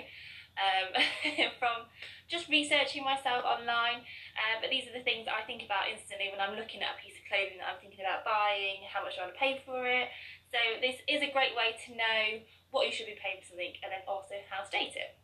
um, 0.58 0.90
from 1.60 1.88
just 2.28 2.50
researching 2.50 3.04
myself 3.04 3.46
online. 3.46 4.02
Uh, 4.36 4.58
but 4.60 4.70
these 4.70 4.88
are 4.90 4.96
the 4.96 5.06
things 5.06 5.28
I 5.30 5.46
think 5.46 5.62
about 5.64 5.92
instantly 5.92 6.32
when 6.32 6.42
I'm 6.42 6.58
looking 6.58 6.82
at 6.82 6.98
a 6.98 7.02
piece 7.02 7.16
of 7.20 7.28
clothing 7.30 7.62
that 7.62 7.70
I'm 7.70 7.80
thinking 7.80 8.04
about 8.04 8.26
buying, 8.26 8.84
how 8.88 9.06
much 9.06 9.20
I 9.20 9.28
want 9.28 9.36
to 9.36 9.42
pay 9.42 9.62
for 9.64 9.86
it. 9.86 10.10
So 10.50 10.60
this 10.80 11.00
is 11.08 11.22
a 11.22 11.30
great 11.32 11.54
way 11.54 11.76
to 11.86 11.90
know 11.94 12.22
what 12.72 12.88
you 12.88 12.94
should 12.94 13.08
be 13.08 13.20
paying 13.20 13.40
for 13.40 13.56
something 13.56 13.76
and 13.84 13.92
then 13.92 14.04
also 14.08 14.36
how 14.48 14.64
to 14.64 14.72
date 14.72 14.96
it. 14.96 15.20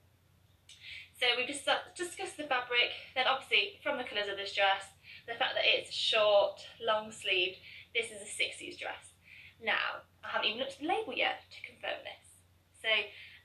So 1.21 1.29
we've 1.37 1.49
just 1.49 1.67
discussed 1.93 2.37
the 2.37 2.49
fabric, 2.49 2.97
then 3.13 3.29
obviously 3.29 3.77
from 3.85 4.01
the 4.01 4.07
colours 4.07 4.25
of 4.25 4.41
this 4.41 4.57
dress, 4.57 4.89
the 5.29 5.37
fact 5.37 5.53
that 5.53 5.67
it's 5.67 5.93
short, 5.93 6.65
long 6.81 7.13
sleeved, 7.13 7.61
this 7.93 8.09
is 8.09 8.25
a 8.25 8.29
60s 8.29 8.79
dress. 8.79 9.13
Now, 9.61 10.01
I 10.25 10.33
haven't 10.33 10.49
even 10.49 10.59
looked 10.65 10.73
at 10.73 10.81
the 10.81 10.89
label 10.89 11.13
yet 11.13 11.45
to 11.53 11.59
confirm 11.61 12.01
this. 12.01 12.25
So 12.81 12.89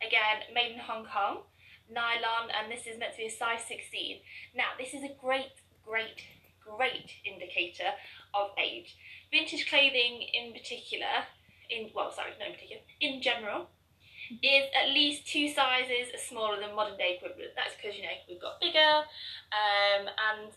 again, 0.01 0.49
made 0.57 0.73
in 0.73 0.81
Hong 0.81 1.05
Kong, 1.05 1.45
nylon, 1.91 2.51
and 2.51 2.71
this 2.71 2.87
is 2.87 2.99
meant 2.99 3.13
to 3.13 3.19
be 3.19 3.27
a 3.27 3.31
size 3.31 3.61
16. 3.69 4.19
Now, 4.55 4.77
this 4.79 4.95
is 4.95 5.03
a 5.03 5.15
great, 5.21 5.53
great, 5.85 6.23
great 6.61 7.11
indicator 7.25 7.95
of 8.35 8.51
age. 8.59 8.97
Vintage 9.31 9.69
clothing 9.69 10.27
in 10.33 10.53
particular, 10.53 11.27
in 11.71 11.91
well, 11.95 12.13
sorry, 12.13 12.31
not 12.39 12.49
in 12.49 12.55
particular, 12.55 12.83
in 13.01 13.23
general, 13.23 13.69
is 14.43 14.67
at 14.75 14.91
least 14.91 15.27
two 15.27 15.49
sizes 15.49 16.11
smaller 16.29 16.61
than 16.61 16.75
modern 16.75 16.97
day 16.99 17.17
equivalent. 17.17 17.53
That's 17.55 17.75
because, 17.77 17.97
you 17.97 18.03
know, 18.03 18.17
we've 18.29 18.41
got 18.41 18.61
bigger 18.61 19.07
um, 19.55 20.07
and 20.07 20.53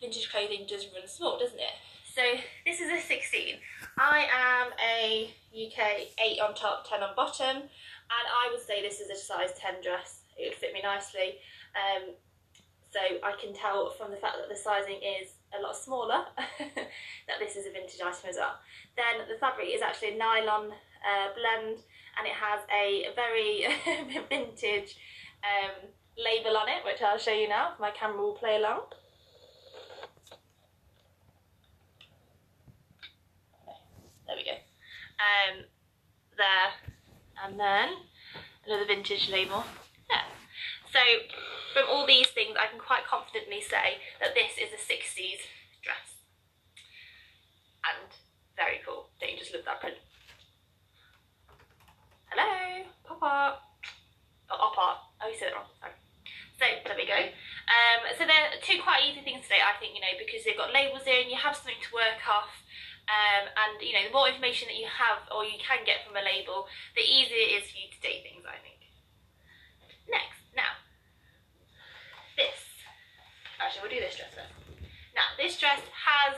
vintage 0.00 0.30
clothing 0.30 0.66
does 0.68 0.86
run 0.94 1.06
small, 1.06 1.38
doesn't 1.38 1.58
it? 1.58 1.76
So 2.14 2.22
this 2.66 2.80
is 2.80 2.90
a 2.90 3.00
16. 3.00 3.54
I 3.96 4.26
am 4.30 4.72
a 4.84 5.30
UK 5.54 6.08
8 6.18 6.40
on 6.40 6.54
top, 6.54 6.88
10 6.88 7.02
on 7.02 7.16
bottom, 7.16 7.56
and 7.56 7.70
I 8.10 8.50
would 8.52 8.60
say 8.60 8.82
this 8.82 9.00
is 9.00 9.08
a 9.08 9.16
size 9.16 9.50
10 9.58 9.82
dress. 9.82 10.21
It 10.38 10.50
would 10.50 10.58
fit 10.58 10.72
me 10.72 10.80
nicely. 10.82 11.38
Um, 11.74 12.14
so 12.92 13.00
I 13.24 13.32
can 13.40 13.54
tell 13.54 13.90
from 13.90 14.10
the 14.10 14.18
fact 14.18 14.36
that 14.38 14.48
the 14.48 14.56
sizing 14.56 15.00
is 15.00 15.32
a 15.58 15.62
lot 15.62 15.76
smaller 15.76 16.24
that 16.36 17.38
this 17.38 17.56
is 17.56 17.66
a 17.66 17.72
vintage 17.72 18.00
item 18.00 18.28
as 18.28 18.36
well. 18.36 18.56
Then 18.96 19.26
the 19.28 19.38
fabric 19.38 19.68
is 19.72 19.80
actually 19.80 20.14
a 20.14 20.18
nylon 20.18 20.70
uh, 20.70 21.28
blend 21.34 21.78
and 22.18 22.26
it 22.26 22.36
has 22.36 22.60
a 22.68 23.06
very 23.16 23.64
vintage 24.28 24.96
um, 25.42 25.88
label 26.18 26.56
on 26.56 26.68
it, 26.68 26.84
which 26.84 27.00
I'll 27.00 27.18
show 27.18 27.32
you 27.32 27.48
now. 27.48 27.72
My 27.80 27.90
camera 27.90 28.20
will 28.20 28.34
play 28.34 28.56
along. 28.56 28.80
There 34.26 34.36
we 34.36 34.44
go. 34.44 34.52
Um, 34.52 35.64
there, 36.36 37.44
And 37.44 37.58
then 37.58 37.88
another 38.66 38.86
vintage 38.86 39.30
label. 39.30 39.64
So 40.92 41.00
from 41.72 41.88
all 41.88 42.06
these 42.06 42.28
things, 42.28 42.52
I 42.60 42.68
can 42.68 42.78
quite 42.78 43.08
confidently 43.08 43.64
say 43.64 43.96
that 44.20 44.36
this 44.36 44.60
is 44.60 44.76
a 44.76 44.80
60s 44.80 45.40
dress. 45.80 46.20
And 47.80 48.12
very 48.56 48.84
cool. 48.84 49.08
Don't 49.18 49.32
you 49.32 49.40
just 49.40 49.56
love 49.56 49.64
that 49.64 49.80
print? 49.80 49.96
Hello, 52.28 52.84
pop 53.08 53.22
art. 53.24 53.56
Oh, 54.52 54.68
op 54.68 54.76
art. 54.76 54.98
Oh, 55.24 55.28
you 55.28 55.36
said 55.36 55.48
it 55.48 55.56
wrong. 55.56 55.68
Sorry. 55.80 55.96
So 56.60 56.68
there 56.84 56.96
we 57.00 57.08
go. 57.08 57.16
Um, 57.16 58.00
so 58.20 58.28
they're 58.28 58.60
two 58.60 58.78
quite 58.84 59.08
easy 59.08 59.24
things 59.24 59.48
today, 59.48 59.64
I 59.64 59.80
think, 59.80 59.96
you 59.96 60.04
know, 60.04 60.12
because 60.20 60.44
they've 60.44 60.56
got 60.56 60.76
labels 60.76 61.08
in, 61.08 61.32
you 61.32 61.40
have 61.40 61.56
something 61.56 61.80
to 61.80 61.90
work 61.96 62.20
off. 62.28 62.52
Um, 63.08 63.48
and 63.48 63.80
you 63.80 63.96
know, 63.96 64.04
the 64.06 64.14
more 64.14 64.28
information 64.28 64.68
that 64.68 64.78
you 64.78 64.86
have 64.86 65.24
or 65.32 65.42
you 65.42 65.58
can 65.58 65.82
get 65.88 66.04
from 66.04 66.20
a 66.20 66.22
label, 66.22 66.68
the 66.94 67.02
easier 67.02 67.40
it 67.40 67.64
is 67.64 67.66
for 67.66 67.80
you 67.80 67.88
to 67.90 67.98
date 67.98 68.22
things, 68.22 68.44
I 68.46 68.60
think. 68.62 68.78
Next, 70.06 70.41
now, 70.56 70.72
this. 72.36 72.60
Actually, 73.60 73.82
we'll 73.82 73.94
do 73.96 74.00
this 74.00 74.16
dress 74.16 74.34
first. 74.34 74.52
Now, 75.14 75.28
this 75.36 75.60
dress 75.60 75.80
has, 75.92 76.34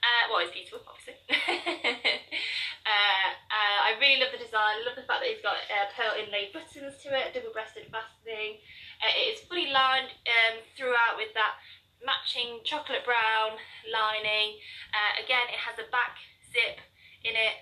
uh, 0.00 0.24
well, 0.32 0.40
it's 0.40 0.52
beautiful, 0.52 0.80
obviously. 0.88 1.20
uh, 1.28 3.28
uh, 3.52 3.78
I 3.84 3.92
really 4.00 4.20
love 4.20 4.32
the 4.32 4.40
design. 4.40 4.80
I 4.80 4.84
love 4.84 4.96
the 4.96 5.04
fact 5.04 5.20
that 5.20 5.28
it's 5.28 5.44
got 5.44 5.60
pearl 5.92 6.16
inlaid 6.16 6.56
buttons 6.56 6.96
to 7.04 7.12
it, 7.12 7.36
double-breasted 7.36 7.92
fastening. 7.92 8.64
Uh, 9.04 9.12
it 9.12 9.36
is 9.36 9.44
fully 9.44 9.68
lined 9.68 10.08
um, 10.24 10.64
throughout 10.72 11.20
with 11.20 11.36
that 11.36 11.60
matching 12.04 12.60
chocolate 12.64 13.04
brown 13.04 13.60
lining. 13.88 14.56
Uh, 14.92 15.20
again, 15.20 15.48
it 15.52 15.60
has 15.60 15.76
a 15.80 15.88
back 15.92 16.16
zip 16.52 16.80
in 17.24 17.36
it 17.36 17.56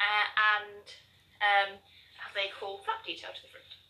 uh, 0.00 0.26
and 0.56 0.84
um, 1.40 1.70
has 2.20 2.34
a 2.36 2.48
cool 2.58 2.80
flap 2.84 3.04
detail 3.04 3.32
to 3.32 3.42
the 3.44 3.52
front. 3.52 3.81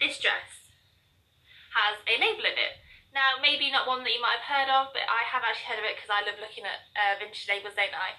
This 0.00 0.20
dress 0.20 0.68
has 1.72 2.00
a 2.04 2.20
label 2.20 2.44
in 2.44 2.56
it. 2.56 2.80
Now, 3.16 3.40
maybe 3.40 3.72
not 3.72 3.88
one 3.88 4.04
that 4.04 4.12
you 4.12 4.20
might 4.20 4.36
have 4.40 4.48
heard 4.48 4.68
of, 4.68 4.92
but 4.92 5.08
I 5.08 5.24
have 5.24 5.40
actually 5.40 5.72
heard 5.72 5.80
of 5.80 5.88
it 5.88 5.96
because 5.96 6.12
I 6.12 6.20
love 6.20 6.36
looking 6.36 6.68
at 6.68 6.84
uh, 6.92 7.16
vintage 7.16 7.48
labels, 7.48 7.72
don't 7.72 7.96
I? 7.96 8.12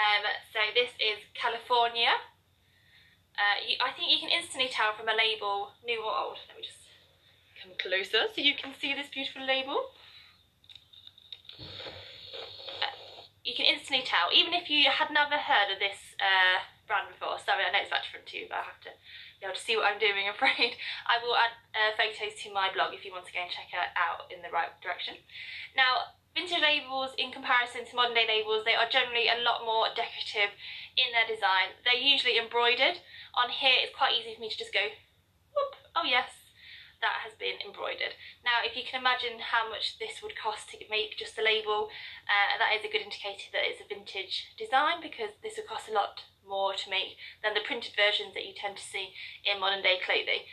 Um, 0.00 0.24
so 0.48 0.60
this 0.72 0.96
is 0.96 1.20
California. 1.36 2.16
Uh, 3.36 3.56
you, 3.60 3.76
I 3.84 3.92
think 3.92 4.08
you 4.08 4.16
can 4.16 4.32
instantly 4.32 4.72
tell 4.72 4.96
from 4.96 5.12
a 5.12 5.16
label, 5.16 5.76
new 5.84 6.00
or 6.00 6.12
old. 6.12 6.40
Let 6.48 6.56
me 6.56 6.64
just 6.64 6.88
come 7.60 7.76
closer 7.76 8.32
so 8.32 8.40
you 8.40 8.56
can 8.56 8.72
see 8.72 8.96
this 8.96 9.12
beautiful 9.12 9.44
label. 9.44 9.92
Uh, 12.80 12.96
you 13.44 13.52
can 13.52 13.68
instantly 13.68 14.08
tell, 14.08 14.32
even 14.32 14.56
if 14.56 14.72
you 14.72 14.88
had 14.88 15.12
never 15.12 15.36
heard 15.36 15.68
of 15.68 15.80
this 15.84 16.16
uh, 16.16 16.64
brand 16.88 17.12
before. 17.12 17.36
Sorry, 17.44 17.68
I 17.68 17.72
know 17.76 17.84
it's 17.84 17.92
that 17.92 18.08
different 18.08 18.24
too, 18.24 18.48
but 18.48 18.64
I 18.64 18.72
have 18.72 18.80
to 18.88 18.92
be 19.40 19.48
able 19.48 19.56
to 19.56 19.64
see 19.64 19.76
what 19.76 19.88
I'm 19.88 19.98
doing, 19.98 20.28
I'm 20.28 20.36
afraid. 20.36 20.76
I 21.08 21.16
will 21.24 21.34
add 21.34 21.56
uh, 21.72 21.96
photos 21.96 22.36
to 22.44 22.52
my 22.52 22.68
blog 22.68 22.92
if 22.92 23.08
you 23.08 23.12
want 23.12 23.24
to 23.24 23.32
go 23.32 23.40
and 23.40 23.50
check 23.50 23.72
it 23.72 23.92
out 23.96 24.28
in 24.28 24.44
the 24.44 24.52
right 24.52 24.68
direction. 24.84 25.16
Now, 25.72 26.12
vintage 26.36 26.60
labels 26.60 27.16
in 27.16 27.32
comparison 27.32 27.88
to 27.88 27.96
modern 27.96 28.14
day 28.14 28.28
labels, 28.28 28.68
they 28.68 28.76
are 28.76 28.86
generally 28.86 29.32
a 29.32 29.40
lot 29.40 29.64
more 29.64 29.88
decorative 29.96 30.52
in 30.94 31.08
their 31.16 31.24
design. 31.24 31.72
They're 31.82 31.96
usually 31.96 32.36
embroidered. 32.36 33.00
On 33.32 33.48
here, 33.48 33.80
it's 33.80 33.96
quite 33.96 34.12
easy 34.12 34.36
for 34.36 34.44
me 34.44 34.52
to 34.52 34.60
just 34.60 34.76
go, 34.76 34.92
whoop, 35.56 35.72
oh 35.96 36.04
yes, 36.04 36.39
that 37.00 37.24
has 37.24 37.32
been 37.36 37.56
embroidered. 37.64 38.16
Now 38.44 38.60
if 38.64 38.76
you 38.76 38.84
can 38.84 39.00
imagine 39.00 39.40
how 39.40 39.68
much 39.68 39.98
this 39.98 40.20
would 40.22 40.36
cost 40.36 40.70
to 40.70 40.80
make 40.88 41.16
just 41.16 41.36
the 41.36 41.44
label, 41.44 41.88
uh, 42.28 42.60
that 42.60 42.76
is 42.76 42.84
a 42.84 42.92
good 42.92 43.04
indicator 43.04 43.48
that 43.52 43.66
it's 43.66 43.80
a 43.80 43.88
vintage 43.88 44.52
design 44.56 45.00
because 45.00 45.32
this 45.40 45.56
would 45.56 45.68
cost 45.68 45.88
a 45.88 45.96
lot 45.96 46.24
more 46.44 46.76
to 46.76 46.92
make 46.92 47.16
than 47.42 47.56
the 47.56 47.64
printed 47.64 47.96
versions 47.96 48.36
that 48.36 48.44
you 48.44 48.52
tend 48.52 48.76
to 48.76 48.84
see 48.84 49.16
in 49.44 49.60
modern 49.60 49.82
day 49.82 50.00
clothing. 50.00 50.44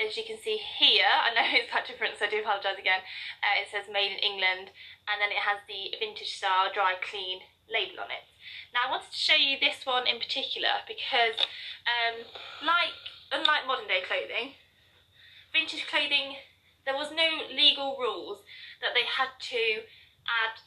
As 0.00 0.16
you 0.16 0.24
can 0.24 0.40
see 0.40 0.56
here, 0.56 1.08
I 1.08 1.36
know 1.36 1.44
it's 1.56 1.68
quite 1.68 1.84
different 1.84 2.16
so 2.16 2.24
I 2.24 2.32
do 2.32 2.40
apologise 2.40 2.80
again, 2.80 3.04
uh, 3.44 3.60
it 3.60 3.68
says 3.68 3.92
made 3.92 4.12
in 4.12 4.24
England 4.24 4.72
and 5.04 5.20
then 5.20 5.32
it 5.32 5.44
has 5.44 5.60
the 5.68 5.92
vintage 6.00 6.32
style 6.32 6.72
dry 6.72 6.96
clean 6.96 7.44
label 7.68 8.00
on 8.00 8.10
it. 8.10 8.24
Now 8.72 8.88
I 8.88 8.90
wanted 8.90 9.12
to 9.12 9.20
show 9.20 9.36
you 9.36 9.60
this 9.60 9.84
one 9.84 10.08
in 10.08 10.16
particular 10.16 10.80
because 10.88 11.38
um, 11.86 12.24
like 12.64 12.96
unlike 13.30 13.66
modern 13.66 13.86
day 13.86 14.02
clothing, 14.02 14.58
vintage 15.52 15.86
clothing, 15.86 16.38
there 16.86 16.96
was 16.96 17.12
no 17.12 17.46
legal 17.52 17.96
rules 17.98 18.42
that 18.80 18.94
they 18.94 19.04
had 19.04 19.36
to 19.54 19.84
add 20.26 20.58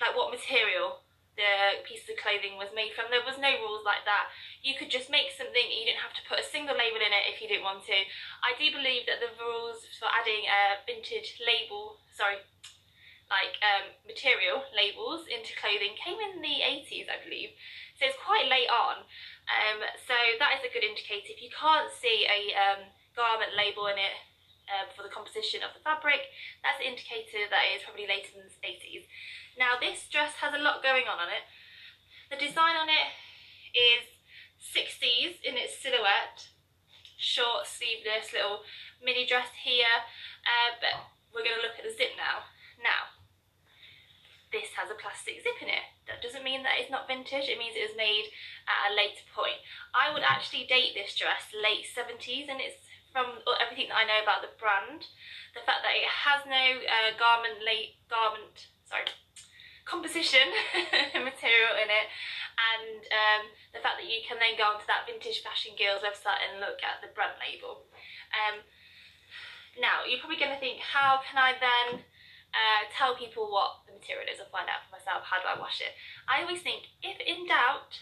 like 0.00 0.16
what 0.16 0.34
material 0.34 1.02
the 1.36 1.80
piece 1.88 2.04
of 2.10 2.18
clothing 2.20 2.60
was 2.60 2.68
made 2.76 2.92
from. 2.92 3.08
There 3.08 3.24
was 3.24 3.40
no 3.40 3.48
rules 3.64 3.86
like 3.88 4.04
that. 4.04 4.28
You 4.60 4.76
could 4.76 4.92
just 4.92 5.08
make 5.08 5.32
something, 5.32 5.64
you 5.64 5.88
didn't 5.88 6.04
have 6.04 6.12
to 6.12 6.26
put 6.28 6.42
a 6.42 6.44
single 6.44 6.76
label 6.76 7.00
in 7.00 7.14
it 7.14 7.30
if 7.32 7.40
you 7.40 7.48
didn't 7.48 7.64
want 7.64 7.88
to. 7.88 7.98
I 8.44 8.52
do 8.60 8.68
believe 8.68 9.08
that 9.08 9.22
the 9.22 9.32
rules 9.40 9.88
for 9.96 10.12
adding 10.12 10.44
a 10.44 10.84
vintage 10.84 11.40
label, 11.40 11.96
sorry, 12.12 12.44
like 13.32 13.56
um, 13.64 13.96
material 14.04 14.60
labels 14.76 15.24
into 15.24 15.56
clothing 15.56 15.96
came 15.96 16.20
in 16.20 16.44
the 16.44 16.60
80s, 16.60 17.08
I 17.08 17.16
believe. 17.24 17.56
So 17.96 18.12
it's 18.12 18.20
quite 18.20 18.52
late 18.52 18.68
on. 18.68 19.08
Um, 19.48 19.80
so 20.04 20.12
that 20.36 20.60
is 20.60 20.68
a 20.68 20.72
good 20.72 20.84
indicator. 20.84 21.32
If 21.32 21.40
you 21.40 21.48
can't 21.48 21.88
see 21.88 22.28
a 22.28 22.52
um, 22.52 22.92
garment 23.14 23.56
label 23.56 23.86
in 23.88 23.98
it 23.98 24.16
um, 24.72 24.88
for 24.94 25.02
the 25.02 25.12
composition 25.12 25.60
of 25.60 25.74
the 25.76 25.84
fabric. 25.84 26.32
That's 26.64 26.80
an 26.80 26.92
indicator 26.92 27.48
that 27.50 27.68
it 27.68 27.80
is 27.80 27.84
probably 27.84 28.08
later 28.08 28.32
than 28.32 28.48
the 28.48 28.60
80s. 28.60 29.06
Now 29.58 29.76
this 29.76 30.08
dress 30.08 30.40
has 30.40 30.56
a 30.56 30.62
lot 30.62 30.84
going 30.84 31.04
on 31.08 31.20
on 31.20 31.28
it. 31.28 31.44
The 32.32 32.40
design 32.40 32.78
on 32.80 32.88
it 32.88 33.12
is 33.76 34.08
60s 34.62 35.42
in 35.44 35.58
its 35.58 35.76
silhouette, 35.76 36.48
short 37.18 37.68
sleeveless 37.68 38.32
little 38.32 38.64
mini 39.02 39.26
dress 39.26 39.52
here, 39.52 40.06
uh, 40.46 40.78
but 40.80 41.12
we're 41.34 41.44
going 41.44 41.58
to 41.58 41.64
look 41.64 41.76
at 41.76 41.84
the 41.84 41.92
zip 41.92 42.14
now. 42.16 42.48
Now, 42.80 43.12
this 44.54 44.76
has 44.76 44.92
a 44.92 44.96
plastic 45.00 45.40
zip 45.40 45.58
in 45.60 45.68
it. 45.72 45.86
That 46.06 46.20
doesn't 46.20 46.44
mean 46.44 46.62
that 46.62 46.78
it's 46.78 46.92
not 46.92 47.08
vintage, 47.08 47.48
it 47.48 47.58
means 47.58 47.74
it 47.74 47.88
was 47.88 47.96
made 47.96 48.28
at 48.68 48.92
a 48.92 48.96
later 48.96 49.24
point. 49.32 49.58
I 49.96 50.12
would 50.12 50.22
actually 50.22 50.68
date 50.68 50.92
this 50.94 51.16
dress 51.16 51.50
late 51.56 51.88
70s 51.88 52.48
and 52.52 52.60
it's 52.60 52.80
from 53.12 53.44
everything 53.60 53.92
that 53.92 54.00
I 54.00 54.08
know 54.08 54.24
about 54.24 54.40
the 54.40 54.52
brand, 54.56 55.06
the 55.52 55.62
fact 55.62 55.84
that 55.84 55.92
it 55.92 56.08
has 56.08 56.40
no 56.48 56.64
uh, 56.80 57.12
garment 57.20 57.60
late 57.60 58.00
garment 58.08 58.72
sorry 58.88 59.06
composition 59.84 60.48
material 61.28 61.74
in 61.76 61.90
it, 61.92 62.06
and 62.56 63.02
um, 63.12 63.42
the 63.76 63.82
fact 63.84 64.00
that 64.00 64.08
you 64.08 64.24
can 64.24 64.40
then 64.40 64.56
go 64.56 64.72
onto 64.72 64.88
that 64.88 65.04
Vintage 65.04 65.44
Fashion 65.44 65.76
Guild's 65.76 66.06
website 66.06 66.40
and 66.48 66.62
look 66.62 66.80
at 66.80 67.04
the 67.04 67.12
brand 67.12 67.36
label. 67.36 67.84
Um, 68.32 68.64
now 69.76 70.04
you're 70.04 70.20
probably 70.20 70.40
going 70.40 70.54
to 70.54 70.62
think, 70.62 70.80
how 70.80 71.20
can 71.24 71.40
I 71.40 71.56
then 71.56 72.04
uh, 72.52 72.82
tell 72.92 73.16
people 73.16 73.48
what 73.48 73.84
the 73.88 73.96
material 73.96 74.28
is 74.28 74.40
or 74.40 74.48
find 74.52 74.68
out 74.68 74.84
for 74.86 74.96
myself? 74.96 75.24
How 75.24 75.40
do 75.40 75.48
I 75.48 75.56
wash 75.56 75.80
it? 75.80 75.96
I 76.28 76.44
always 76.44 76.60
think, 76.60 76.92
if 77.00 77.18
in 77.20 77.48
doubt, 77.48 78.00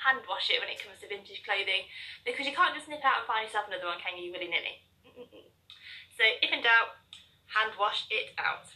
hand 0.00 0.24
wash 0.24 0.48
it 0.48 0.60
when 0.60 0.72
it 0.72 0.80
comes 0.80 1.00
to 1.00 1.08
vintage 1.08 1.44
clothing 1.44 1.88
because 2.24 2.48
you 2.48 2.56
can't 2.56 2.72
just 2.72 2.88
nip 2.88 3.04
out 3.04 3.24
and 3.24 3.28
find 3.28 3.44
yourself 3.44 3.68
another 3.68 3.88
one, 3.88 4.00
can 4.00 4.16
you, 4.16 4.32
willy-nilly? 4.32 4.80
So 6.16 6.24
if 6.40 6.52
in 6.52 6.60
doubt, 6.60 7.00
hand 7.52 7.76
wash 7.80 8.04
it 8.12 8.36
out. 8.36 8.68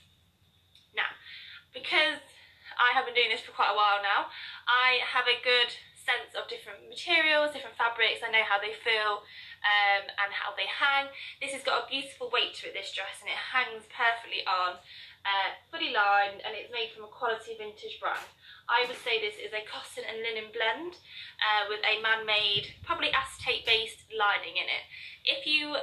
Now, 0.97 1.13
because 1.73 2.21
I 2.81 2.97
have 2.97 3.05
been 3.05 3.15
doing 3.15 3.29
this 3.29 3.45
for 3.45 3.53
quite 3.53 3.73
a 3.73 3.77
while 3.77 4.01
now, 4.01 4.33
I 4.65 5.05
have 5.05 5.29
a 5.29 5.37
good 5.45 5.73
sense 6.05 6.37
of 6.37 6.49
different 6.49 6.85
materials, 6.89 7.53
different 7.57 7.77
fabrics, 7.81 8.21
I 8.21 8.29
know 8.29 8.45
how 8.45 8.61
they 8.61 8.77
feel 8.77 9.25
um, 9.65 10.05
and 10.05 10.31
how 10.33 10.53
they 10.53 10.69
hang. 10.69 11.09
This 11.41 11.57
has 11.57 11.65
got 11.65 11.85
a 11.85 11.91
beautiful 11.93 12.29
weight 12.29 12.53
to 12.61 12.69
it, 12.69 12.77
this 12.77 12.93
dress, 12.93 13.25
and 13.25 13.33
it 13.33 13.41
hangs 13.41 13.89
perfectly 13.89 14.45
on, 14.45 14.81
uh, 15.25 15.51
fully 15.73 15.97
lined, 15.97 16.45
and 16.45 16.53
it's 16.53 16.69
made 16.69 16.93
from 16.93 17.09
a 17.09 17.11
quality 17.11 17.57
vintage 17.57 17.97
brand. 17.97 18.29
I 18.69 18.89
would 18.89 18.97
say 18.97 19.21
this 19.21 19.37
is 19.37 19.53
a 19.53 19.65
cotton 19.69 20.09
and 20.09 20.25
linen 20.25 20.49
blend 20.53 20.97
uh, 21.41 21.69
with 21.69 21.85
a 21.85 22.01
man-made, 22.01 22.81
probably 22.81 23.13
acetate-based 23.13 24.09
lining 24.09 24.57
in 24.57 24.69
it. 24.69 24.85
If 25.25 25.45
you 25.45 25.77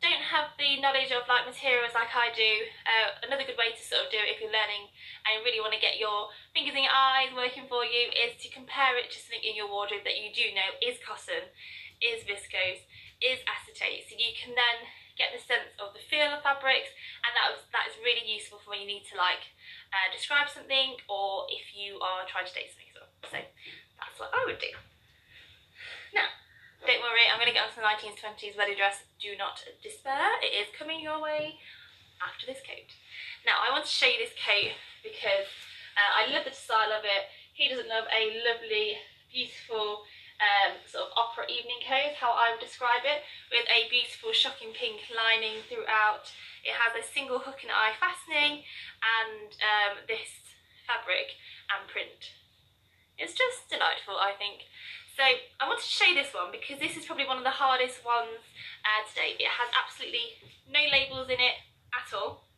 don't 0.00 0.24
have 0.32 0.56
the 0.56 0.80
knowledge 0.80 1.12
of 1.12 1.28
like 1.28 1.44
materials 1.44 1.92
like 1.92 2.08
I 2.16 2.32
do, 2.32 2.52
uh, 2.88 3.20
another 3.26 3.44
good 3.44 3.60
way 3.60 3.76
to 3.76 3.82
sort 3.84 4.08
of 4.08 4.08
do 4.08 4.16
it 4.16 4.32
if 4.32 4.40
you're 4.40 4.52
learning 4.52 4.88
and 5.28 5.44
really 5.44 5.60
want 5.60 5.76
to 5.76 5.82
get 5.82 6.00
your 6.00 6.32
fingers 6.56 6.72
and 6.72 6.88
your 6.88 6.96
eyes 6.96 7.34
working 7.36 7.68
for 7.68 7.84
you 7.84 8.08
is 8.16 8.32
to 8.40 8.48
compare 8.48 8.96
it 8.96 9.12
to 9.12 9.18
something 9.20 9.44
in 9.44 9.58
your 9.58 9.68
wardrobe 9.68 10.08
that 10.08 10.16
you 10.16 10.32
do 10.32 10.56
know 10.56 10.72
is 10.80 10.96
cotton, 11.04 11.52
is 12.00 12.24
viscose, 12.24 12.88
is 13.20 13.44
acetate. 13.44 14.08
So 14.08 14.16
you 14.16 14.32
can 14.32 14.56
then 14.56 14.88
get 15.20 15.36
the 15.36 15.42
sense 15.44 15.68
of 15.76 15.92
the 15.92 16.00
feel 16.00 16.32
of 16.32 16.40
fabrics 16.40 16.88
and 17.20 17.36
that, 17.36 17.52
was, 17.52 17.60
that 17.76 17.92
is 17.92 18.00
really 18.00 18.24
useful 18.24 18.56
for 18.64 18.72
when 18.72 18.80
you 18.80 18.88
need 18.88 19.04
to 19.12 19.20
like 19.20 19.52
uh, 19.90 20.08
describe 20.14 20.46
something 20.46 20.98
or 21.10 21.46
if 21.50 21.74
you 21.74 21.98
are 21.98 22.26
trying 22.26 22.46
to 22.46 22.54
date 22.54 22.70
something 22.70 22.90
as 22.90 22.96
well. 22.98 23.10
So 23.26 23.38
that's 23.98 24.16
what 24.18 24.30
I 24.30 24.42
would 24.46 24.62
do. 24.62 24.72
Now, 26.14 26.30
don't 26.86 27.02
worry, 27.02 27.28
I'm 27.28 27.38
going 27.38 27.50
to 27.50 27.56
get 27.56 27.66
on 27.66 27.74
to 27.74 27.82
the 27.82 27.86
1920s 27.86 28.56
wedding 28.56 28.78
dress. 28.78 29.04
Do 29.20 29.34
not 29.36 29.62
despair, 29.82 30.40
it 30.40 30.54
is 30.54 30.70
coming 30.72 31.02
your 31.02 31.20
way 31.20 31.60
after 32.22 32.46
this 32.46 32.62
coat. 32.64 32.94
Now, 33.44 33.60
I 33.60 33.72
want 33.72 33.84
to 33.84 33.90
show 33.90 34.08
you 34.08 34.20
this 34.20 34.36
coat 34.36 34.76
because 35.02 35.48
uh, 35.96 36.24
I 36.24 36.30
love 36.32 36.44
the 36.44 36.54
style 36.54 36.92
of 36.92 37.04
it. 37.04 37.28
Who 37.58 37.68
doesn't 37.68 37.90
love 37.90 38.08
a 38.08 38.40
lovely, 38.40 38.96
beautiful 39.28 40.08
um, 40.40 40.80
sort 40.88 41.08
of 41.08 41.10
opera 41.16 41.44
evening 41.52 41.84
coat, 41.84 42.16
how 42.16 42.32
I 42.32 42.52
would 42.52 42.64
describe 42.64 43.04
it, 43.04 43.24
with 43.52 43.68
a 43.68 43.88
beautiful 43.92 44.32
shocking 44.32 44.72
pink 44.72 45.04
lining 45.12 45.60
throughout. 45.68 46.32
It 46.64 46.76
has 46.76 46.92
a 46.92 47.04
single 47.06 47.40
hook 47.40 47.62
and 47.62 47.72
eye 47.72 47.96
fastening 47.98 48.64
and 49.00 49.48
um, 49.60 49.92
this 50.08 50.28
fabric 50.86 51.38
and 51.70 51.88
print. 51.88 52.34
It's 53.16 53.36
just 53.36 53.68
delightful, 53.68 54.16
I 54.16 54.32
think. 54.36 54.64
So 55.16 55.22
I 55.26 55.68
wanted 55.68 55.84
to 55.84 55.92
show 55.92 56.08
you 56.08 56.16
this 56.16 56.32
one 56.32 56.48
because 56.48 56.80
this 56.80 56.96
is 56.96 57.04
probably 57.04 57.26
one 57.26 57.36
of 57.36 57.44
the 57.44 57.52
hardest 57.52 58.00
ones 58.04 58.40
uh, 58.80 59.02
today. 59.12 59.36
It 59.36 59.52
has 59.52 59.68
absolutely 59.76 60.40
no 60.64 60.80
labels 60.80 61.28
in 61.28 61.36
it 61.36 61.60
at 61.92 62.08
all. 62.16 62.48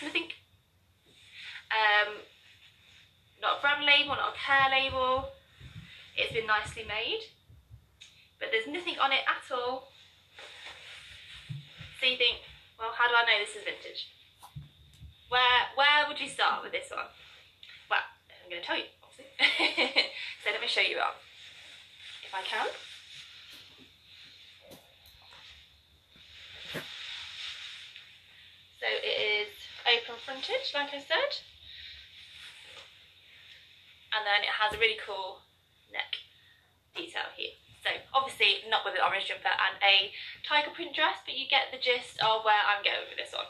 Nothing. 0.00 0.32
Um, 1.68 2.24
not 3.42 3.58
a 3.58 3.60
brand 3.60 3.84
label, 3.84 4.16
not 4.16 4.32
a 4.32 4.38
care 4.38 4.70
label. 4.72 5.28
It's 6.16 6.32
been 6.32 6.46
nicely 6.46 6.84
made. 6.88 7.20
But 8.40 8.48
there's 8.50 8.66
nothing 8.66 8.98
on 8.98 9.12
it 9.12 9.24
at 9.28 9.44
all. 9.52 9.92
So 12.00 12.06
you 12.06 12.16
think, 12.16 12.38
well, 12.84 12.92
how 12.92 13.08
do 13.08 13.16
I 13.16 13.24
know 13.24 13.40
this 13.40 13.56
is 13.56 13.64
vintage? 13.64 14.12
Where, 15.32 15.72
where 15.74 16.04
would 16.06 16.20
you 16.20 16.28
start 16.28 16.62
with 16.62 16.72
this 16.72 16.92
one? 16.92 17.08
Well, 17.88 18.04
I'm 18.28 18.50
going 18.52 18.60
to 18.60 18.66
tell 18.66 18.76
you, 18.76 18.92
obviously. 19.00 19.32
so 20.44 20.52
let 20.52 20.60
me 20.60 20.68
show 20.68 20.84
you 20.84 21.00
on, 21.00 21.16
if 22.28 22.34
I 22.36 22.44
can. 22.44 22.68
So 28.76 28.86
it 28.92 29.48
is 29.48 29.48
open 29.88 30.20
frontage, 30.20 30.76
like 30.76 30.92
I 30.92 31.00
said. 31.00 31.40
And 34.12 34.28
then 34.28 34.44
it 34.44 34.52
has 34.60 34.76
a 34.76 34.78
really 34.78 35.00
cool 35.00 35.40
neck 35.90 36.20
detail 36.94 37.32
here. 37.34 37.56
So 37.84 37.92
obviously 38.16 38.64
not 38.72 38.80
with 38.88 38.96
an 38.96 39.04
orange 39.04 39.28
jumper 39.28 39.52
and 39.52 39.76
a 39.84 40.08
tiger 40.40 40.72
print 40.72 40.96
dress, 40.96 41.20
but 41.20 41.36
you 41.36 41.44
get 41.44 41.68
the 41.68 41.76
gist 41.76 42.16
of 42.24 42.40
where 42.40 42.64
I'm 42.64 42.80
going 42.80 43.04
with 43.12 43.20
this 43.20 43.36
one. 43.36 43.44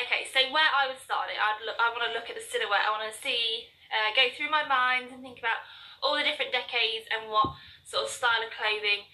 Okay, 0.00 0.24
so 0.24 0.48
where 0.48 0.72
I 0.72 0.88
would 0.88 1.00
start 1.00 1.28
it, 1.28 1.36
I'd 1.36 1.60
look, 1.60 1.76
I 1.76 1.92
want 1.92 2.08
to 2.08 2.16
look 2.16 2.32
at 2.32 2.36
the 2.36 2.44
silhouette. 2.44 2.88
I 2.88 2.92
want 2.92 3.04
to 3.04 3.16
see, 3.16 3.68
uh, 3.92 4.16
go 4.16 4.32
through 4.32 4.48
my 4.48 4.64
mind 4.64 5.12
and 5.12 5.20
think 5.20 5.40
about 5.44 5.60
all 6.00 6.16
the 6.16 6.24
different 6.24 6.56
decades 6.56 7.04
and 7.12 7.28
what 7.28 7.52
sort 7.84 8.08
of 8.08 8.10
style 8.12 8.40
of 8.40 8.48
clothing. 8.52 9.04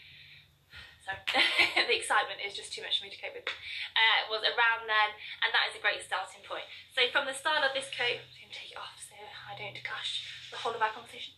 Sorry, 1.03 1.19
the 1.91 1.99
excitement 1.99 2.39
is 2.39 2.55
just 2.55 2.71
too 2.71 2.87
much 2.87 3.03
for 3.03 3.07
me 3.07 3.15
to 3.15 3.19
cope 3.19 3.35
with. 3.35 3.51
Uh, 3.99 4.31
was 4.31 4.47
around 4.47 4.87
then, 4.87 5.11
and 5.43 5.51
that 5.51 5.67
is 5.71 5.75
a 5.75 5.83
great 5.83 6.03
starting 6.03 6.47
point. 6.47 6.67
So 6.95 7.03
from 7.11 7.27
the 7.27 7.35
style 7.35 7.67
of 7.67 7.75
this 7.75 7.91
coat, 7.91 8.23
I'm 8.23 8.31
going 8.39 8.51
to 8.51 8.55
take 8.55 8.71
it 8.71 8.79
off 8.79 8.95
so 9.03 9.19
I 9.19 9.59
don't 9.59 9.75
gush 9.83 10.23
the 10.55 10.63
whole 10.63 10.75
of 10.75 10.83
our 10.83 10.95
conversation. 10.95 11.35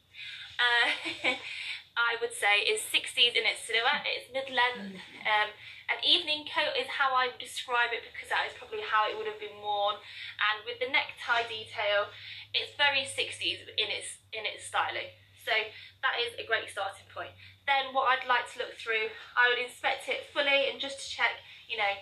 Uh, 0.61 1.37
I 1.95 2.19
would 2.19 2.35
say 2.35 2.67
is 2.67 2.83
60s 2.83 3.39
in 3.39 3.47
its 3.47 3.63
silhouette. 3.63 4.03
It's 4.07 4.27
mid-length. 4.35 4.99
Um, 5.23 5.49
an 5.87 6.01
evening 6.03 6.49
coat 6.51 6.75
is 6.75 6.91
how 6.91 7.15
I 7.15 7.31
would 7.31 7.39
describe 7.39 7.95
it 7.95 8.03
because 8.03 8.33
that 8.35 8.51
is 8.51 8.57
probably 8.59 8.83
how 8.83 9.07
it 9.07 9.15
would 9.15 9.31
have 9.31 9.39
been 9.39 9.63
worn. 9.63 10.03
And 10.43 10.67
with 10.67 10.83
the 10.83 10.91
necktie 10.91 11.47
detail, 11.47 12.11
it's 12.51 12.75
very 12.75 13.07
60s 13.07 13.71
in 13.79 13.89
its 13.93 14.19
in 14.35 14.43
its 14.43 14.67
styling. 14.67 15.15
So 15.45 15.53
that 16.03 16.17
is 16.19 16.33
a 16.41 16.49
great 16.49 16.73
starting 16.73 17.07
point. 17.13 17.37
Then 17.69 17.93
what 17.93 18.09
I'd 18.11 18.27
like 18.27 18.49
to 18.57 18.65
look 18.65 18.75
through, 18.81 19.13
I 19.37 19.53
would 19.53 19.61
inspect 19.61 20.09
it 20.09 20.29
fully 20.33 20.73
and 20.73 20.81
just 20.81 21.01
to 21.05 21.07
check, 21.09 21.37
you 21.69 21.77
know, 21.77 21.95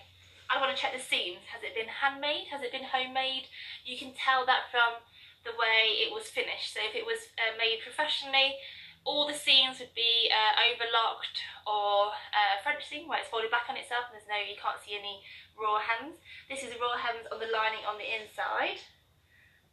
I 0.50 0.58
want 0.62 0.74
to 0.74 0.78
check 0.78 0.94
the 0.94 1.02
seams. 1.02 1.42
Has 1.50 1.62
it 1.62 1.74
been 1.74 1.90
handmade? 1.90 2.50
Has 2.54 2.62
it 2.62 2.70
been 2.70 2.86
homemade? 2.86 3.50
You 3.84 3.98
can 3.98 4.14
tell 4.14 4.46
that 4.46 4.70
from 4.70 5.02
the 5.42 5.54
way 5.58 5.98
it 5.98 6.14
was 6.14 6.30
finished. 6.30 6.74
So 6.74 6.80
if 6.82 6.94
it 6.94 7.06
was 7.06 7.34
uh, 7.34 7.58
made 7.58 7.82
professionally, 7.82 8.58
all 9.04 9.26
the 9.26 9.34
seams 9.34 9.82
would 9.82 9.94
be 9.94 10.30
uh, 10.30 10.54
overlocked 10.70 11.42
or 11.66 12.14
uh, 12.30 12.54
French 12.62 12.86
seam 12.86 13.10
where 13.10 13.18
it's 13.18 13.28
folded 13.28 13.50
back 13.50 13.66
on 13.66 13.74
itself 13.74 14.06
and 14.10 14.14
there's 14.14 14.30
no, 14.30 14.38
you 14.38 14.54
can't 14.54 14.78
see 14.78 14.94
any 14.94 15.22
raw 15.58 15.82
hems. 15.82 16.18
This 16.46 16.62
is 16.62 16.78
raw 16.78 16.94
hems 16.94 17.26
on 17.30 17.42
the 17.42 17.50
lining 17.50 17.82
on 17.82 17.98
the 17.98 18.06
inside 18.06 18.78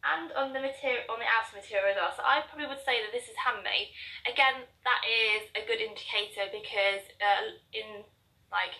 and 0.02 0.32
on 0.32 0.50
the 0.56 0.62
material 0.62 1.04
on 1.12 1.20
the 1.20 1.28
outer 1.28 1.54
material 1.54 1.92
as 1.92 1.98
well. 2.00 2.14
So 2.16 2.24
I 2.24 2.42
probably 2.48 2.66
would 2.66 2.82
say 2.82 3.04
that 3.04 3.12
this 3.12 3.30
is 3.30 3.36
handmade. 3.36 3.92
Again, 4.26 4.66
that 4.82 5.02
is 5.06 5.46
a 5.54 5.62
good 5.62 5.78
indicator 5.78 6.50
because 6.50 7.04
uh, 7.20 7.54
in 7.70 8.02
like 8.50 8.74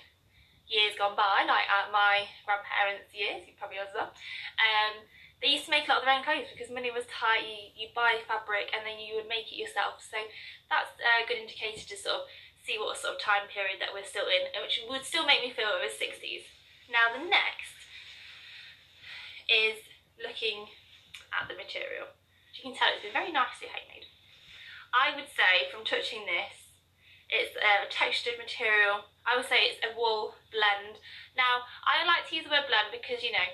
years 0.67 0.95
gone 0.97 1.15
by, 1.19 1.47
like 1.47 1.67
at 1.67 1.95
my 1.95 2.27
grandparents' 2.47 3.13
years, 3.15 3.47
you 3.47 3.55
probably 3.59 3.79
as 3.83 3.93
well, 3.93 4.11
um, 4.11 4.95
they 5.41 5.57
used 5.57 5.65
to 5.65 5.73
make 5.73 5.89
a 5.89 5.91
lot 5.91 6.05
of 6.05 6.07
their 6.07 6.21
own 6.21 6.25
clothes 6.25 6.53
because 6.53 6.69
money 6.69 6.93
was 6.93 7.09
tight, 7.09 7.49
you, 7.49 7.73
you 7.73 7.87
buy 7.97 8.21
fabric 8.29 8.69
and 8.77 8.85
then 8.85 9.01
you 9.01 9.17
would 9.17 9.29
make 9.29 9.49
it 9.49 9.57
yourself. 9.57 10.05
So 10.05 10.21
that's 10.69 10.93
a 11.01 11.25
good 11.25 11.41
indicator 11.41 11.81
to 11.81 11.97
sort 11.97 12.25
of 12.25 12.25
see 12.61 12.77
what 12.77 13.01
sort 13.01 13.17
of 13.17 13.25
time 13.25 13.49
period 13.49 13.81
that 13.81 13.97
we're 13.97 14.05
still 14.05 14.29
in, 14.29 14.53
which 14.61 14.85
would 14.85 15.09
still 15.09 15.25
make 15.25 15.41
me 15.41 15.49
feel 15.49 15.73
it 15.73 15.81
was 15.81 15.97
60s. 15.97 16.45
Now 16.93 17.09
the 17.17 17.25
next 17.25 17.73
is 19.49 19.81
looking 20.21 20.69
at 21.33 21.49
the 21.49 21.57
material. 21.57 22.13
As 22.53 22.55
you 22.61 22.69
can 22.69 22.77
tell 22.77 22.93
it's 22.93 23.01
been 23.01 23.17
very 23.17 23.33
nicely 23.33 23.73
handmade. 23.73 24.07
I 24.93 25.15
would 25.17 25.31
say 25.33 25.71
from 25.73 25.87
touching 25.87 26.27
this, 26.27 26.71
it's 27.31 27.55
a 27.55 27.87
textured 27.87 28.37
material. 28.37 29.07
I 29.23 29.39
would 29.39 29.47
say 29.47 29.71
it's 29.71 29.81
a 29.87 29.95
wool 29.95 30.35
blend. 30.51 30.99
Now, 31.39 31.63
I 31.87 32.03
like 32.03 32.27
to 32.29 32.35
use 32.35 32.45
the 32.45 32.51
word 32.51 32.67
blend 32.67 32.91
because, 32.91 33.23
you 33.23 33.31
know, 33.31 33.47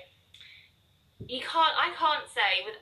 you 1.25 1.41
can't, 1.41 1.73
I 1.73 1.89
can't 1.97 2.29
say 2.29 2.61
with 2.61 2.77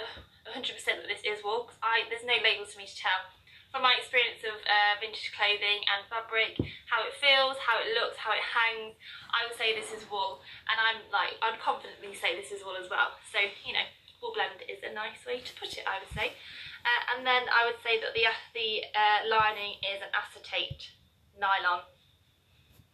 100% 0.52 0.67
that 0.67 1.08
this 1.08 1.24
is 1.24 1.39
wool 1.39 1.65
because 1.65 1.80
I, 1.80 2.04
there's 2.12 2.28
no 2.28 2.36
labels 2.43 2.76
for 2.76 2.84
me 2.84 2.88
to 2.88 2.98
tell. 2.98 3.32
From 3.71 3.84
my 3.84 3.95
experience 4.00 4.39
of 4.48 4.56
uh, 4.63 4.95
vintage 5.04 5.36
clothing 5.36 5.84
and 5.91 6.08
fabric, 6.08 6.56
how 6.88 7.04
it 7.04 7.12
feels, 7.19 7.60
how 7.60 7.76
it 7.84 7.91
looks, 7.91 8.15
how 8.15 8.32
it 8.32 8.39
hangs, 8.39 8.95
I 9.36 9.43
would 9.43 9.56
say 9.60 9.76
this 9.76 9.91
is 9.91 10.08
wool. 10.08 10.39
And 10.71 10.80
I'm 10.80 11.04
like, 11.12 11.36
I'd 11.43 11.60
confidently 11.60 12.15
say 12.15 12.39
this 12.39 12.56
is 12.56 12.63
wool 12.63 12.80
as 12.80 12.88
well. 12.88 13.19
So, 13.36 13.43
you 13.67 13.76
know, 13.76 13.84
wool 14.24 14.32
blend 14.32 14.63
is 14.71 14.80
a 14.80 14.95
nice 14.95 15.19
way 15.28 15.43
to 15.43 15.52
put 15.60 15.76
it, 15.76 15.84
I 15.84 16.00
would 16.00 16.12
say. 16.15 16.39
Uh, 16.88 17.02
and 17.15 17.28
then 17.28 17.52
I 17.52 17.67
would 17.67 17.82
say 17.84 18.00
that 18.00 18.15
the, 18.15 18.32
the 18.56 18.88
uh, 18.95 19.19
lining 19.28 19.76
is 19.84 20.00
an 20.00 20.13
acetate 20.15 20.95
nylon. 21.36 21.84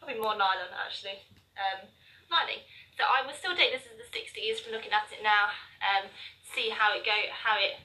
Probably 0.01 0.17
more 0.17 0.33
nylon 0.33 0.73
actually. 0.73 1.21
Um, 1.59 1.85
lining. 2.31 2.63
I 3.05 3.25
would 3.25 3.35
still 3.35 3.55
take 3.55 3.73
this 3.73 3.87
as 3.87 3.97
the 3.97 4.07
60s 4.09 4.61
from 4.61 4.73
looking 4.73 4.91
at 4.91 5.09
it 5.09 5.23
now, 5.23 5.53
um, 5.81 6.09
see 6.43 6.69
how 6.69 6.93
it 6.93 7.05
go, 7.05 7.15
how 7.31 7.57
it 7.57 7.79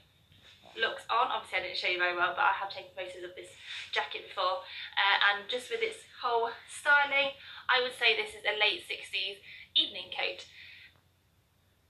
looks 0.77 1.05
on. 1.09 1.33
Obviously 1.33 1.59
I 1.59 1.63
didn't 1.69 1.81
show 1.81 1.93
you 1.93 2.01
very 2.01 2.17
well, 2.17 2.37
but 2.37 2.45
I 2.45 2.55
have 2.57 2.69
taken 2.69 2.93
photos 2.93 3.25
of 3.25 3.33
this 3.37 3.53
jacket 3.93 4.29
before. 4.29 4.65
Uh, 4.97 5.17
and 5.33 5.49
just 5.49 5.73
with 5.73 5.81
its 5.81 6.05
whole 6.21 6.53
styling, 6.69 7.33
I 7.69 7.81
would 7.81 7.97
say 7.97 8.15
this 8.15 8.37
is 8.37 8.45
a 8.45 8.55
late 8.61 8.85
60s 8.85 9.41
evening 9.73 10.13
coat. 10.13 10.45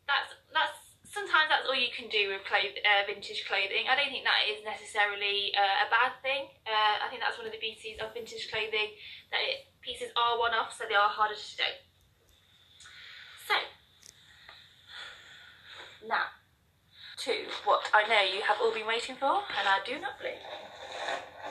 That's, 0.06 0.30
that's 0.54 0.86
sometimes 1.16 1.48
that's 1.48 1.66
all 1.66 1.74
you 1.74 1.90
can 1.90 2.12
do 2.12 2.30
with 2.30 2.44
cloth, 2.46 2.76
uh, 2.84 3.02
vintage 3.08 3.48
clothing. 3.48 3.88
I 3.88 3.96
don't 3.96 4.12
think 4.12 4.28
that 4.28 4.46
is 4.46 4.60
necessarily 4.62 5.50
uh, 5.56 5.86
a 5.86 5.88
bad 5.90 6.14
thing. 6.20 6.52
Uh, 6.68 7.02
I 7.02 7.10
think 7.10 7.24
that's 7.24 7.40
one 7.40 7.48
of 7.48 7.54
the 7.56 7.62
beauties 7.62 7.98
of 7.98 8.14
vintage 8.14 8.52
clothing, 8.52 8.94
that 9.32 9.42
it, 9.42 9.72
pieces 9.80 10.12
are 10.14 10.38
one-off, 10.38 10.76
so 10.76 10.84
they 10.84 10.98
are 10.98 11.08
harder 11.08 11.34
to 11.34 11.56
do. 11.56 11.70
So, 13.46 13.54
now, 16.08 16.34
to 17.18 17.32
what 17.64 17.88
I 17.94 18.06
know 18.08 18.22
you 18.22 18.42
have 18.42 18.58
all 18.60 18.72
been 18.74 18.86
waiting 18.86 19.16
for, 19.16 19.42
and 19.58 19.68
I 19.68 19.78
do 19.86 19.98
not 20.00 20.18
blame 20.18 20.38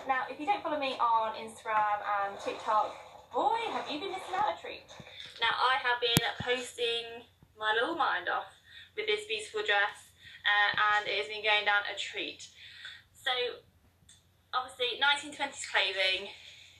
Now, 0.08 0.24
if 0.30 0.40
you 0.40 0.46
don't 0.46 0.62
follow 0.62 0.80
me 0.80 1.00
on 1.00 1.36
Instagram 1.40 2.04
and 2.04 2.40
TikTok, 2.40 2.92
boy, 3.34 3.60
have 3.72 3.90
you 3.90 4.00
been 4.00 4.12
missing 4.12 4.36
out 4.36 4.56
a 4.58 4.62
treat. 4.62 4.88
Now, 5.40 5.52
I 5.56 5.76
have 5.80 6.00
been 6.00 6.24
posting 6.40 7.24
my 7.60 7.72
little 7.80 7.96
mind 7.96 8.28
off 8.28 8.52
with 8.96 9.08
this 9.08 9.28
beautiful 9.28 9.64
dress, 9.64 10.12
uh, 10.44 11.00
and 11.00 11.08
it 11.08 11.16
has 11.20 11.28
been 11.28 11.44
going 11.44 11.64
down 11.64 11.84
a 11.88 11.96
treat. 11.98 12.48
So, 13.12 13.32
obviously, 14.54 15.00
1920s 15.00 15.68
clothing 15.72 16.32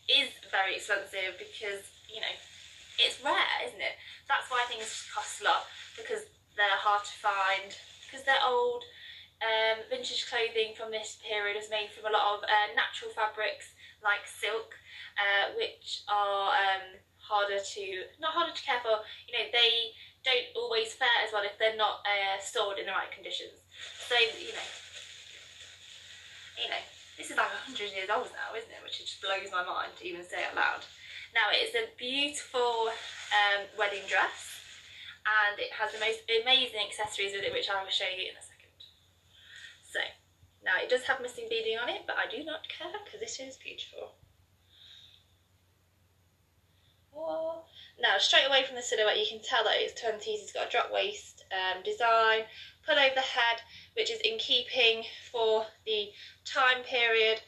is 0.08 0.32
very 0.52 0.76
expensive 0.76 1.40
because, 1.40 1.84
you 2.08 2.20
know, 2.20 2.36
it's 3.00 3.24
rare, 3.24 3.60
isn't 3.66 3.82
it? 3.82 3.96
That's 4.28 4.50
why 4.50 4.64
things 4.68 5.08
cost 5.14 5.42
a 5.42 5.46
lot 5.46 5.68
because 5.98 6.28
they're 6.56 6.80
hard 6.80 7.04
to 7.04 7.16
find, 7.20 7.70
because 8.08 8.26
they're 8.26 8.44
old. 8.46 8.84
Um, 9.44 9.84
vintage 9.92 10.32
clothing 10.32 10.72
from 10.80 10.96
this 10.96 11.20
period 11.20 11.60
is 11.60 11.68
made 11.68 11.92
from 11.92 12.08
a 12.08 12.16
lot 12.16 12.40
of 12.40 12.48
uh, 12.48 12.72
natural 12.72 13.12
fabrics 13.12 13.76
like 14.00 14.24
silk, 14.24 14.72
uh, 15.20 15.52
which 15.60 16.08
are 16.08 16.56
um, 16.56 16.96
harder 17.20 17.60
to, 17.60 17.84
not 18.22 18.32
harder 18.32 18.56
to 18.56 18.64
care 18.64 18.80
for, 18.80 19.04
you 19.28 19.36
know, 19.36 19.46
they 19.52 19.92
don't 20.24 20.50
always 20.56 20.96
fare 20.96 21.20
as 21.26 21.36
well 21.36 21.44
if 21.44 21.60
they're 21.60 21.76
not 21.76 22.00
uh, 22.08 22.40
stored 22.40 22.80
in 22.80 22.88
the 22.88 22.96
right 22.96 23.12
conditions. 23.12 23.60
So, 24.08 24.16
you 24.16 24.56
know, 24.56 24.70
you 26.56 26.68
know, 26.72 26.84
this 27.20 27.30
is 27.30 27.38
like 27.38 27.52
100 27.68 27.92
years 27.92 28.10
old 28.10 28.32
now, 28.32 28.56
isn't 28.56 28.72
it? 28.72 28.82
Which 28.84 29.04
just 29.04 29.20
blows 29.20 29.52
my 29.52 29.68
mind 29.68 29.92
to 30.00 30.04
even 30.08 30.24
say 30.24 30.48
out 30.48 30.56
loud. 30.56 30.84
Now 31.36 31.52
it 31.52 31.68
is 31.68 31.76
a 31.76 31.92
beautiful 32.00 32.88
um, 33.36 33.68
wedding 33.78 34.08
dress 34.08 34.56
and 35.28 35.60
it 35.60 35.76
has 35.76 35.92
the 35.92 36.00
most 36.00 36.24
amazing 36.32 36.80
accessories 36.88 37.36
with 37.36 37.44
it 37.44 37.52
which 37.52 37.70
I 37.70 37.84
will 37.84 37.92
show 37.92 38.08
you 38.08 38.32
in 38.32 38.40
a 38.40 38.42
second. 38.42 38.72
So 39.84 40.00
Now 40.64 40.80
it 40.80 40.88
does 40.88 41.04
have 41.04 41.20
missing 41.20 41.48
beading 41.50 41.78
on 41.78 41.90
it, 41.90 42.08
but 42.08 42.16
I 42.16 42.32
do 42.32 42.42
not 42.46 42.64
care 42.72 42.88
because 43.04 43.20
it 43.20 43.44
is 43.44 43.58
beautiful. 43.58 44.16
Oh. 47.14 47.64
Now 48.00 48.18
straight 48.18 48.48
away 48.48 48.64
from 48.64 48.78
the 48.78 48.82
silhouette 48.82 49.20
you 49.20 49.28
can 49.28 49.44
tell 49.44 49.66
that 49.66 49.76
it's 49.76 50.00
20s, 50.00 50.40
it's 50.40 50.54
got 50.54 50.68
a 50.68 50.72
drop 50.72 50.88
waist 50.92 51.44
um, 51.52 51.84
design, 51.84 52.48
pull 52.88 52.96
over 52.96 53.16
the 53.16 53.28
head 53.36 53.60
which 53.98 54.10
is 54.10 54.24
in 54.24 54.40
keeping 54.40 55.04
for 55.32 55.68
the 55.86 56.12
time 56.46 56.84
period 56.84 57.42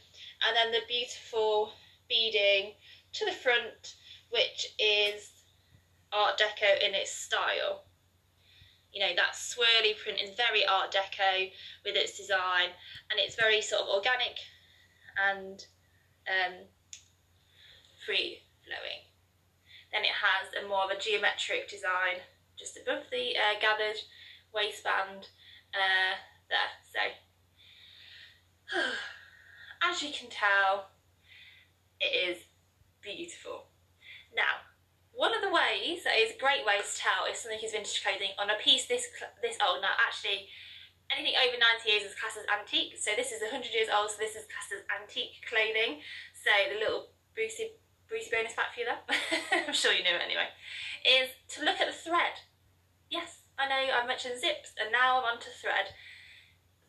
and 0.44 0.56
then 0.60 0.72
the 0.76 0.84
beautiful 0.88 1.72
beading 2.10 2.74
to 3.18 3.26
the 3.26 3.32
front 3.32 3.96
which 4.30 4.68
is 4.80 5.32
Art 6.12 6.40
Deco 6.40 6.82
in 6.86 6.94
its 6.94 7.12
style. 7.12 7.84
You 8.94 9.02
know, 9.02 9.16
that 9.16 9.34
swirly 9.34 9.98
print 9.98 10.20
is 10.22 10.36
very 10.36 10.66
Art 10.66 10.94
Deco 10.94 11.52
with 11.86 11.96
its 11.96 12.18
design 12.18 12.70
and 13.10 13.20
it's 13.20 13.36
very 13.36 13.62
sort 13.62 13.84
of 13.84 13.90
organic 13.90 14.38
and 15.18 15.66
um, 16.28 16.54
free 18.06 18.44
flowing. 18.66 19.08
Then 19.92 20.04
it 20.04 20.12
has 20.12 20.64
a 20.64 20.68
more 20.68 20.84
of 20.84 20.92
a 20.92 21.00
geometric 21.00 21.70
design 21.70 22.22
just 22.58 22.78
above 22.78 23.04
the 23.12 23.36
uh, 23.38 23.60
gathered 23.62 23.98
waistband 24.54 25.28
uh, 25.74 26.18
there. 26.50 26.72
So, 26.92 27.00
as 29.90 30.02
you 30.02 30.10
can 30.12 30.30
tell, 30.30 30.90
it 32.00 32.36
is 32.38 32.47
beautiful. 33.08 33.72
Now, 34.36 34.68
one 35.16 35.34
of 35.34 35.42
the 35.42 35.50
ways 35.50 36.04
that 36.04 36.20
is 36.20 36.36
a 36.36 36.38
great 36.38 36.68
way 36.68 36.78
to 36.78 36.92
tell 36.94 37.26
if 37.26 37.40
something 37.40 37.64
is 37.64 37.72
vintage 37.72 38.04
clothing 38.04 38.36
on 38.38 38.52
a 38.52 38.60
piece 38.60 38.86
this 38.86 39.08
this 39.42 39.58
old. 39.64 39.82
Now, 39.82 39.96
actually, 39.96 40.52
anything 41.10 41.34
over 41.40 41.56
90 41.56 41.88
years 41.88 42.04
is 42.04 42.16
classed 42.20 42.38
as 42.38 42.48
antique. 42.52 43.00
So 43.00 43.16
this 43.16 43.32
is 43.32 43.42
100 43.42 43.72
years 43.72 43.88
old, 43.88 44.12
so 44.12 44.20
this 44.20 44.36
is 44.36 44.46
classed 44.52 44.76
as 44.76 44.84
antique 44.92 45.40
clothing. 45.48 46.04
So 46.36 46.52
the 46.70 46.78
little 46.84 47.16
Brucey, 47.34 47.80
Brucey 48.12 48.30
bonus 48.30 48.54
fact 48.54 48.76
for 48.76 48.84
you 48.84 48.88
there, 48.92 49.02
I'm 49.68 49.74
sure 49.74 49.96
you 49.96 50.04
knew 50.04 50.16
it 50.16 50.28
anyway, 50.28 50.52
is 51.02 51.32
to 51.56 51.64
look 51.64 51.80
at 51.80 51.88
the 51.88 51.96
thread. 51.96 52.44
Yes, 53.10 53.48
I 53.58 53.66
know 53.72 53.80
I 53.80 54.06
mentioned 54.06 54.38
zips 54.38 54.76
and 54.76 54.92
now 54.92 55.24
I'm 55.24 55.38
onto 55.38 55.50
thread. 55.50 55.96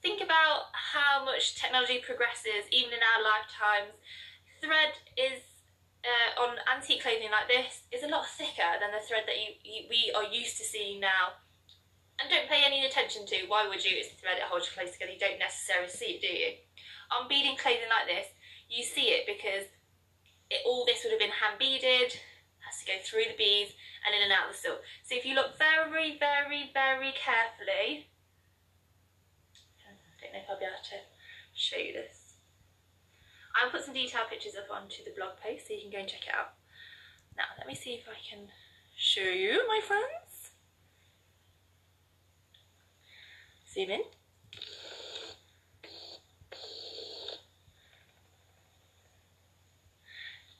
Think 0.02 0.22
about 0.22 0.70
how 0.74 1.24
much 1.24 1.58
technology 1.58 2.02
progresses 2.02 2.66
even 2.70 2.94
in 2.94 3.02
our 3.02 3.22
lifetimes. 3.22 3.98
Thread 4.60 4.94
is 5.16 5.42
uh, 6.04 6.42
on 6.42 6.56
antique 6.70 7.02
clothing 7.02 7.30
like 7.30 7.48
this 7.48 7.82
is 7.90 8.02
a 8.02 8.12
lot 8.12 8.26
thicker 8.26 8.78
than 8.78 8.94
the 8.94 9.02
thread 9.02 9.24
that 9.26 9.38
you, 9.38 9.58
you, 9.64 9.80
we 9.90 10.12
are 10.14 10.26
used 10.30 10.56
to 10.58 10.64
seeing 10.64 11.00
now. 11.00 11.38
And 12.18 12.30
don't 12.30 12.50
pay 12.50 12.66
any 12.66 12.84
attention 12.86 13.26
to, 13.26 13.46
why 13.46 13.68
would 13.68 13.84
you? 13.84 13.94
It's 13.94 14.10
the 14.10 14.18
thread 14.18 14.38
that 14.38 14.50
holds 14.50 14.66
your 14.66 14.74
clothes 14.74 14.94
together, 14.94 15.14
you 15.14 15.22
don't 15.22 15.38
necessarily 15.38 15.90
see 15.90 16.18
it, 16.18 16.22
do 16.22 16.30
you? 16.30 16.50
On 17.14 17.30
beading 17.30 17.56
clothing 17.56 17.90
like 17.90 18.10
this, 18.10 18.26
you 18.68 18.82
see 18.82 19.14
it 19.14 19.26
because 19.26 19.70
it, 20.50 20.60
all 20.66 20.84
this 20.84 21.02
would 21.04 21.14
have 21.14 21.22
been 21.22 21.34
hand 21.34 21.58
beaded, 21.58 22.10
has 22.66 22.82
to 22.82 22.86
go 22.90 22.98
through 23.02 23.30
the 23.30 23.38
beads 23.38 23.72
and 24.02 24.14
in 24.14 24.22
and 24.22 24.34
out 24.34 24.50
of 24.50 24.54
the 24.54 24.58
silk. 24.58 24.82
So 25.06 25.14
if 25.14 25.24
you 25.24 25.34
look 25.34 25.58
very, 25.58 26.18
very, 26.18 26.70
very 26.74 27.14
carefully, 27.14 28.10
I 29.86 29.94
don't 30.20 30.32
know 30.34 30.42
if 30.42 30.50
I'll 30.50 30.58
be 30.58 30.66
able 30.66 30.82
to 30.90 30.98
show 31.54 31.78
you 31.78 31.92
this. 31.94 32.17
I'll 33.58 33.70
put 33.70 33.84
some 33.84 33.94
detailed 33.94 34.28
pictures 34.30 34.54
up 34.54 34.70
onto 34.74 35.02
the 35.04 35.10
blog 35.16 35.32
post 35.42 35.66
so 35.66 35.74
you 35.74 35.80
can 35.82 35.90
go 35.90 35.98
and 35.98 36.08
check 36.08 36.22
it 36.26 36.34
out. 36.34 36.54
Now, 37.36 37.44
let 37.58 37.66
me 37.66 37.74
see 37.74 37.94
if 37.94 38.06
I 38.08 38.18
can 38.28 38.46
show 38.96 39.20
you, 39.20 39.66
my 39.66 39.80
friends. 39.84 40.50
Zoom 43.72 43.90
in. 43.90 44.02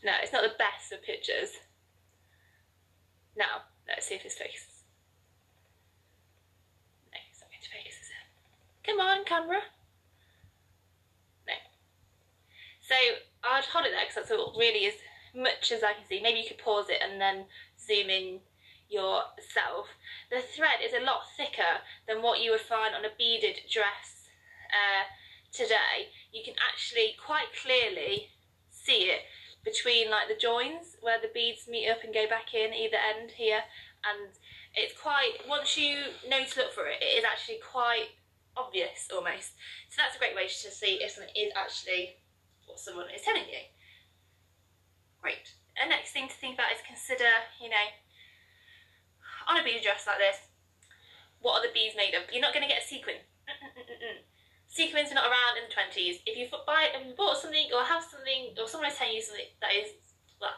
No, 0.05 0.13
it's 0.23 0.33
not 0.33 0.43
the 0.43 0.55
best 0.59 0.93
of 0.93 1.03
pictures. 1.03 1.51
Now, 3.37 3.63
let's 3.89 4.07
see 4.07 4.15
if 4.15 4.23
this 4.23 4.39
focuses. 4.39 4.83
No, 7.13 7.19
it's 7.31 7.41
not 7.41 7.51
going 7.51 7.63
to 7.63 7.69
focus, 7.69 7.95
is 8.01 8.11
it? 8.11 8.91
Come 8.91 9.01
on, 9.01 9.25
camera. 9.25 9.61
So 12.89 12.97
I'd 13.45 13.65
hold 13.65 13.85
it 13.85 13.93
there 13.93 14.09
because 14.09 14.15
that's 14.17 14.31
all 14.31 14.57
really 14.59 14.87
as 14.87 14.95
much 15.35 15.71
as 15.73 15.85
I 15.85 15.93
can 15.93 16.09
see. 16.09 16.21
Maybe 16.23 16.41
you 16.41 16.49
could 16.49 16.65
pause 16.65 16.89
it 16.89 17.03
and 17.05 17.21
then 17.21 17.45
zoom 17.77 18.09
in 18.09 18.41
yourself. 18.89 19.93
The 20.31 20.41
thread 20.41 20.81
is 20.83 20.97
a 20.97 21.05
lot 21.05 21.29
thicker 21.37 21.85
than 22.09 22.23
what 22.23 22.41
you 22.41 22.51
would 22.53 22.65
find 22.65 22.95
on 22.95 23.05
a 23.05 23.13
beaded 23.19 23.61
dress 23.71 24.33
uh, 24.73 25.05
today. 25.53 26.09
You 26.33 26.41
can 26.43 26.55
actually 26.57 27.15
quite 27.21 27.53
clearly 27.53 28.33
see 28.71 29.13
it 29.13 29.21
between 29.65 30.11
like 30.11 30.29
the 30.29 30.41
joins 30.41 30.97
where 31.03 31.21
the 31.21 31.31
beads 31.35 31.69
meet 31.69 31.91
up 31.91 32.03
and 32.03 32.15
go 32.15 32.27
back 32.27 32.55
in 32.55 32.73
either 32.73 32.97
end 32.97 33.33
here 33.33 33.61
and 34.05 34.33
it's 34.75 34.99
quite 34.99 35.33
once 35.49 35.77
you 35.77 35.97
know 36.29 36.45
to 36.45 36.61
look 36.61 36.73
for 36.73 36.87
it 36.87 37.03
it 37.03 37.19
is 37.19 37.25
actually 37.25 37.59
quite 37.59 38.07
obvious 38.57 39.09
almost 39.13 39.53
so 39.91 39.99
that's 39.99 40.15
a 40.15 40.19
great 40.19 40.35
way 40.35 40.47
to 40.47 40.71
see 40.71 41.03
if 41.03 41.11
something 41.11 41.35
is 41.37 41.53
actually 41.57 42.17
someone 42.79 43.11
is 43.15 43.23
telling 43.23 43.47
you. 43.47 43.63
Great. 45.21 45.55
The 45.77 45.89
next 45.89 46.13
thing 46.13 46.29
to 46.29 46.35
think 46.35 46.55
about 46.55 46.75
is 46.75 46.83
consider, 46.87 47.31
you 47.63 47.71
know, 47.71 47.87
on 49.47 49.59
a 49.59 49.65
bead 49.65 49.83
dress 49.83 50.07
like 50.07 50.19
this, 50.19 50.49
what 51.41 51.59
are 51.59 51.65
the 51.67 51.73
beads 51.73 51.97
made 51.97 52.15
of? 52.15 52.27
You're 52.31 52.43
not 52.43 52.53
going 52.53 52.67
to 52.67 52.71
get 52.71 52.83
a 52.83 52.87
sequin. 52.87 53.23
Sequins 54.69 55.11
are 55.11 55.17
not 55.17 55.31
around 55.31 55.57
in 55.57 55.65
the 55.65 55.75
20s. 55.75 56.21
If 56.29 56.37
you 56.37 56.47
buy, 56.67 56.93
if 56.93 57.01
you 57.07 57.15
bought 57.17 57.41
something 57.41 57.73
or 57.73 57.83
have 57.83 58.05
something, 58.05 58.53
or 58.61 58.69
someone 58.69 58.91
is 58.91 58.99
telling 58.99 59.17
you 59.17 59.23
something 59.25 59.49
that 59.65 59.73
is, 59.73 59.97
well, 60.37 60.53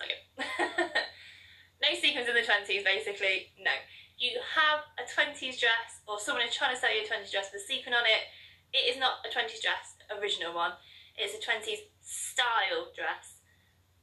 not 0.00 0.08
no 1.84 1.88
sequins 1.92 2.26
in 2.26 2.34
the 2.34 2.46
20s, 2.46 2.82
basically, 2.82 3.52
no. 3.60 3.74
You 4.16 4.40
have 4.40 4.88
a 4.96 5.04
20s 5.04 5.60
dress, 5.60 6.00
or 6.08 6.16
someone 6.18 6.46
is 6.46 6.54
trying 6.54 6.72
to 6.72 6.80
sell 6.80 6.88
you 6.88 7.04
a 7.04 7.08
20s 7.08 7.30
dress 7.30 7.50
with 7.52 7.60
a 7.60 7.66
sequin 7.66 7.92
on 7.92 8.06
it, 8.08 8.30
it 8.72 8.88
is 8.88 8.96
not 8.96 9.20
a 9.26 9.28
20s 9.28 9.60
dress, 9.60 10.00
original 10.08 10.54
one. 10.54 10.72
It's 11.16 11.34
a 11.34 11.42
20s 11.42 11.88
style 12.00 12.92
dress. 12.94 13.40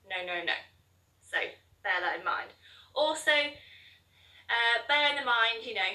No, 0.07 0.25
no, 0.25 0.43
no. 0.45 0.57
So 1.21 1.37
bear 1.83 2.01
that 2.01 2.19
in 2.19 2.25
mind. 2.25 2.49
Also, 2.93 3.31
uh, 3.31 4.77
bear 4.87 5.17
in 5.17 5.25
mind, 5.25 5.65
you 5.65 5.75
know, 5.75 5.93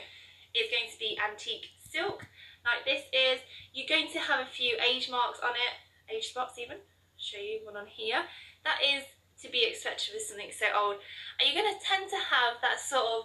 it's 0.54 0.70
going 0.70 0.90
to 0.90 0.98
be 0.98 1.18
antique 1.18 1.66
silk 1.90 2.26
like 2.64 2.84
this 2.84 3.04
is. 3.12 3.40
You're 3.72 3.90
going 3.90 4.10
to 4.12 4.20
have 4.20 4.40
a 4.40 4.50
few 4.50 4.76
age 4.78 5.10
marks 5.10 5.40
on 5.40 5.50
it, 5.50 5.74
age 6.14 6.30
spots 6.30 6.58
even. 6.58 6.78
I'll 6.78 7.18
show 7.18 7.38
you 7.38 7.60
one 7.64 7.76
on 7.76 7.86
here. 7.86 8.22
That 8.64 8.78
is 8.82 9.04
to 9.42 9.50
be 9.50 9.66
expected 9.66 10.14
with 10.14 10.22
something 10.22 10.50
so 10.50 10.66
old. 10.74 10.96
And 11.38 11.44
you're 11.46 11.62
going 11.62 11.74
to 11.74 11.84
tend 11.84 12.08
to 12.10 12.16
have 12.16 12.62
that 12.62 12.80
sort 12.80 13.04
of 13.04 13.20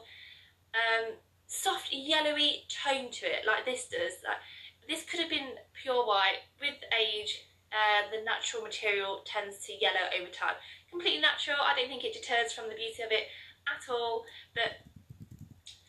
um, 0.73 1.15
soft 1.47 1.93
yellowy 1.93 2.65
tone 2.67 3.11
to 3.11 3.25
it, 3.25 3.45
like 3.45 3.65
this 3.65 3.87
does. 3.87 4.19
Like, 4.25 4.41
this 4.87 5.05
could 5.05 5.19
have 5.19 5.29
been 5.29 5.55
pure 5.73 6.05
white 6.05 6.49
with 6.59 6.75
age 6.91 7.45
uh, 7.71 8.09
the 8.09 8.23
natural 8.25 8.63
material 8.63 9.21
tends 9.25 9.65
to 9.65 9.73
yellow 9.73 10.09
over 10.17 10.29
time. 10.31 10.57
Completely 10.89 11.21
natural, 11.21 11.57
I 11.61 11.77
don't 11.77 11.87
think 11.87 12.03
it 12.03 12.13
deters 12.13 12.53
from 12.53 12.69
the 12.69 12.75
beauty 12.75 13.03
of 13.03 13.11
it 13.11 13.29
at 13.69 13.85
all, 13.91 14.25
but 14.55 14.81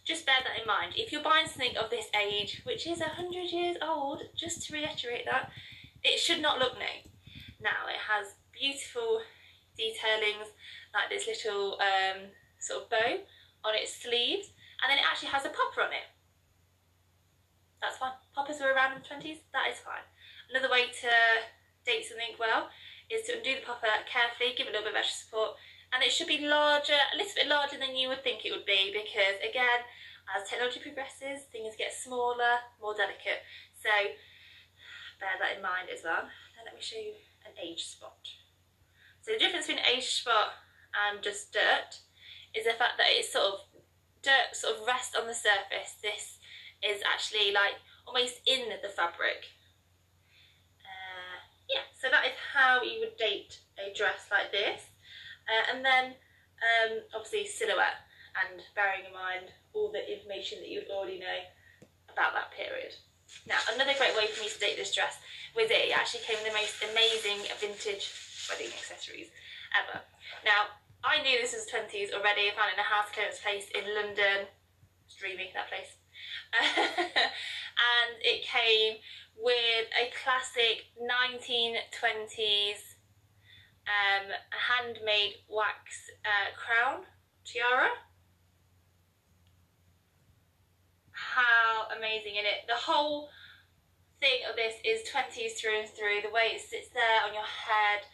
just 0.05 0.27
bear 0.27 0.43
that 0.43 0.61
in 0.61 0.66
mind. 0.66 0.95
If 0.97 1.12
you're 1.12 1.23
buying 1.23 1.47
something 1.47 1.77
of 1.77 1.88
this 1.88 2.07
age, 2.12 2.62
which 2.64 2.87
is 2.87 3.01
100 3.01 3.33
years 3.51 3.77
old, 3.81 4.23
just 4.37 4.66
to 4.66 4.75
reiterate 4.75 5.25
that, 5.25 5.51
it 6.03 6.19
should 6.19 6.43
not 6.43 6.59
look 6.59 6.77
new. 6.77 7.01
Now, 7.62 7.88
it 7.88 8.01
has 8.09 8.35
beautiful 8.53 9.21
detailings, 9.79 10.53
like 10.93 11.09
this 11.09 11.27
little 11.27 11.79
um, 11.81 12.29
sort 12.59 12.83
of 12.83 12.90
bow 12.90 13.21
on 13.64 13.75
its 13.75 13.95
sleeves, 13.95 14.53
and 14.83 14.90
then 14.90 14.99
it 14.99 15.05
actually 15.05 15.29
has 15.29 15.45
a 15.45 15.53
popper 15.53 15.83
on 15.83 15.93
it. 15.93 16.09
That's 17.81 17.97
fine. 17.97 18.12
Poppers 18.35 18.61
were 18.61 18.73
around 18.73 18.97
in 18.97 19.03
the 19.03 19.09
20s, 19.09 19.40
that 19.53 19.69
is 19.71 19.79
fine. 19.79 20.05
Another 20.51 20.71
way 20.71 20.88
to 21.01 21.12
date 21.85 22.07
something 22.07 22.37
well 22.38 22.69
is 23.11 23.27
to 23.27 23.37
undo 23.37 23.59
the 23.59 23.66
popper 23.66 23.90
carefully, 24.07 24.55
give 24.57 24.66
it 24.66 24.71
a 24.71 24.79
little 24.79 24.87
bit 24.87 24.95
of 24.95 25.03
extra 25.03 25.27
support, 25.27 25.59
and 25.93 26.03
it 26.03 26.12
should 26.12 26.31
be 26.31 26.47
larger, 26.47 26.99
a 27.12 27.16
little 27.16 27.35
bit 27.35 27.51
larger 27.51 27.79
than 27.79 27.97
you 27.97 28.09
would 28.09 28.23
think 28.23 28.45
it 28.45 28.55
would 28.55 28.66
be 28.66 28.95
because 28.95 29.43
again, 29.43 29.83
as 30.31 30.47
technology 30.49 30.79
progresses, 30.79 31.51
things 31.51 31.75
get 31.75 31.93
smaller, 31.93 32.62
more 32.79 32.95
delicate. 32.95 33.43
So 33.83 33.90
bear 35.19 35.35
that 35.43 35.59
in 35.59 35.62
mind 35.62 35.90
as 35.90 36.07
well. 36.07 36.31
Now 36.55 36.62
let 36.64 36.75
me 36.75 36.83
show 36.83 36.99
you 36.99 37.19
an 37.43 37.59
age 37.59 37.83
spot. 37.83 38.23
So 39.23 39.33
the 39.33 39.43
difference 39.43 39.66
between 39.66 39.85
age 39.85 40.07
spot 40.07 40.55
and 40.95 41.23
just 41.23 41.53
dirt 41.53 41.99
is 42.55 42.64
the 42.64 42.79
fact 42.79 42.99
that 42.99 43.11
it's 43.11 43.33
sort 43.33 43.45
of 43.47 43.59
dirt 44.23 44.55
sort 44.55 44.79
of 44.79 44.87
rests 44.87 45.16
on 45.19 45.27
the 45.27 45.35
surface. 45.35 45.99
This 46.03 46.38
is 46.83 47.03
actually 47.03 47.53
like 47.53 47.83
almost 48.07 48.40
in 48.47 48.71
the 48.83 48.88
fabric 48.88 49.51
yeah, 51.70 51.87
so 51.94 52.11
that 52.11 52.26
is 52.26 52.37
how 52.52 52.83
you 52.83 53.00
would 53.00 53.16
date 53.16 53.61
a 53.78 53.94
dress 53.94 54.26
like 54.30 54.50
this. 54.50 54.90
Uh, 55.46 55.74
and 55.74 55.85
then 55.85 56.18
um, 56.61 57.02
obviously 57.14 57.46
silhouette 57.46 58.04
and 58.37 58.62
bearing 58.74 59.06
in 59.06 59.14
mind 59.14 59.54
all 59.72 59.90
the 59.90 60.02
information 60.02 60.59
that 60.61 60.68
you 60.68 60.83
already 60.90 61.18
know 61.18 61.40
about 62.11 62.35
that 62.35 62.50
period. 62.54 62.94
Now, 63.46 63.62
another 63.74 63.94
great 63.94 64.14
way 64.18 64.26
for 64.26 64.42
me 64.42 64.50
to 64.50 64.59
date 64.59 64.76
this 64.76 64.94
dress 64.94 65.18
was 65.54 65.70
it 65.70 65.94
actually 65.94 66.26
came 66.26 66.38
with 66.42 66.50
the 66.50 66.59
most 66.59 66.76
amazing 66.83 67.46
vintage 67.62 68.11
wedding 68.50 68.70
accessories 68.74 69.30
ever. 69.74 70.02
Now, 70.42 70.74
I 71.06 71.22
knew 71.22 71.38
this 71.38 71.54
was 71.54 71.70
20s 71.70 72.12
already. 72.12 72.50
I 72.50 72.54
found 72.59 72.74
it 72.74 72.78
in 72.78 72.85
a 72.85 72.90
house 72.90 73.09
clearance 73.14 73.40
place 73.40 73.70
in 73.72 73.87
London. 73.87 74.50
It's 75.06 75.16
dreamy, 75.16 75.50
that 75.54 75.70
place. 75.70 75.96
and 76.59 78.12
it 78.20 78.44
came 78.44 78.98
with 79.40 79.88
a 79.96 80.12
classic 80.22 80.92
1920s 81.00 83.00
um, 83.88 84.29
handmade 84.53 85.40
wax 85.48 86.12
uh, 86.24 86.53
crown 86.55 87.05
tiara. 87.44 87.90
How 91.12 91.88
amazing 91.96 92.37
in 92.37 92.44
it. 92.44 92.68
The 92.68 92.76
whole 92.76 93.31
thing 94.20 94.44
of 94.48 94.57
this 94.57 94.76
is 94.85 95.09
20s 95.09 95.57
through 95.57 95.81
and 95.81 95.88
through. 95.88 96.20
The 96.22 96.33
way 96.33 96.57
it 96.57 96.61
sits 96.61 96.92
there 96.92 97.24
on 97.24 97.33
your 97.33 97.48
head, 97.48 98.05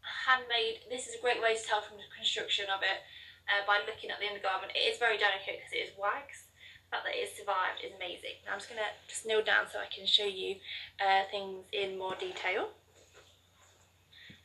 handmade. 0.00 0.88
This 0.88 1.06
is 1.06 1.16
a 1.16 1.22
great 1.22 1.40
way 1.40 1.54
to 1.54 1.62
tell 1.62 1.84
from 1.84 2.00
the 2.00 2.08
construction 2.16 2.66
of 2.72 2.80
it 2.80 3.04
uh, 3.48 3.64
by 3.68 3.84
looking 3.84 4.08
at 4.08 4.20
the 4.20 4.28
undergarment. 4.28 4.72
It 4.72 4.88
is 4.88 4.96
very 4.96 5.20
delicate 5.20 5.60
because 5.60 5.76
it 5.76 5.84
is 5.92 5.94
wax. 6.00 6.48
Fact 6.92 7.08
that 7.08 7.16
it 7.16 7.32
survived 7.32 7.80
is 7.80 7.96
amazing. 7.96 8.44
Now 8.44 8.52
I'm 8.52 8.58
just 8.60 8.68
going 8.68 8.84
to 8.84 8.92
just 9.08 9.24
kneel 9.24 9.42
down 9.42 9.64
so 9.64 9.80
I 9.80 9.88
can 9.88 10.04
show 10.04 10.28
you 10.28 10.60
uh, 11.00 11.24
things 11.32 11.64
in 11.72 11.96
more 11.96 12.14
detail. 12.20 12.68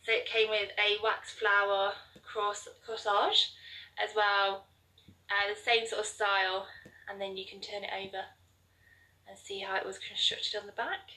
So 0.07 0.15
it 0.15 0.25
came 0.25 0.49
with 0.49 0.71
a 0.79 1.03
wax 1.03 1.33
flower 1.35 1.91
cross 2.23 2.69
corsage 2.87 3.51
as 4.01 4.15
well, 4.15 4.63
uh, 5.27 5.53
the 5.53 5.59
same 5.59 5.85
sort 5.85 5.99
of 5.99 6.07
style, 6.07 6.67
and 7.09 7.19
then 7.19 7.35
you 7.35 7.43
can 7.43 7.59
turn 7.59 7.83
it 7.83 7.91
over 7.91 8.23
and 9.27 9.37
see 9.37 9.59
how 9.59 9.75
it 9.75 9.85
was 9.85 9.99
constructed 9.99 10.57
on 10.57 10.67
the 10.67 10.71
back. 10.71 11.11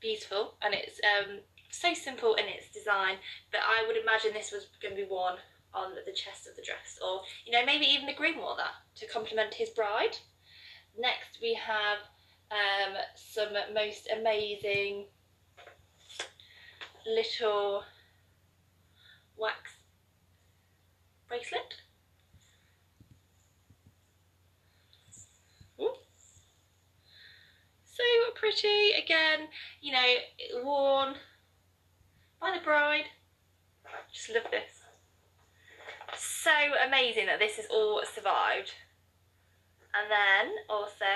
Beautiful, 0.00 0.54
and 0.62 0.72
it's 0.72 0.98
um, 1.04 1.40
so 1.70 1.92
simple 1.92 2.34
in 2.36 2.46
its 2.46 2.72
design, 2.72 3.16
but 3.50 3.60
I 3.60 3.86
would 3.86 3.96
imagine 3.96 4.32
this 4.32 4.52
was 4.52 4.68
going 4.80 4.96
to 4.96 5.02
be 5.02 5.08
worn 5.08 5.36
on 5.74 5.92
the 6.06 6.12
chest 6.12 6.46
of 6.46 6.56
the 6.56 6.62
dress, 6.62 6.98
or 7.04 7.22
you 7.44 7.52
know, 7.52 7.64
maybe 7.64 7.86
even 7.86 8.06
wore 8.36 8.56
that 8.56 8.74
to 8.96 9.06
complement 9.06 9.54
his 9.54 9.70
bride. 9.70 10.16
Next, 10.96 11.38
we 11.42 11.54
have 11.54 11.98
um, 12.50 12.94
some 13.16 13.52
most 13.74 14.08
amazing 14.16 15.06
little 17.06 17.82
wax 19.36 19.72
bracelet. 21.28 21.74
So 27.94 28.02
pretty, 28.34 28.90
again, 28.90 29.46
you 29.80 29.92
know, 29.92 30.14
worn 30.64 31.14
by 32.40 32.50
the 32.58 32.64
bride. 32.64 33.04
Just 34.12 34.30
love 34.34 34.50
this. 34.50 34.73
So 36.44 36.52
amazing 36.86 37.24
that 37.24 37.38
this 37.38 37.56
has 37.56 37.64
all 37.72 38.02
survived. 38.04 38.76
And 39.96 40.12
then 40.12 40.52
also 40.68 41.08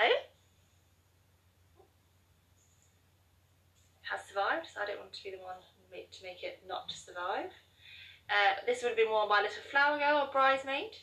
has 4.09 4.25
survived, 4.25 4.65
so 4.73 4.81
I 4.81 4.87
don't 4.87 4.97
want 4.97 5.13
to 5.13 5.23
be 5.23 5.29
the 5.29 5.37
one 5.37 5.61
to 5.61 6.23
make 6.23 6.41
it 6.41 6.63
not 6.67 6.89
survive. 6.89 7.53
Uh, 8.25 8.65
this 8.65 8.81
would 8.81 8.89
have 8.89 8.97
been 8.97 9.11
worn 9.11 9.29
by 9.29 9.41
little 9.45 9.61
flower 9.69 9.99
girl 9.99 10.25
or 10.25 10.31
bridesmaid. 10.31 10.97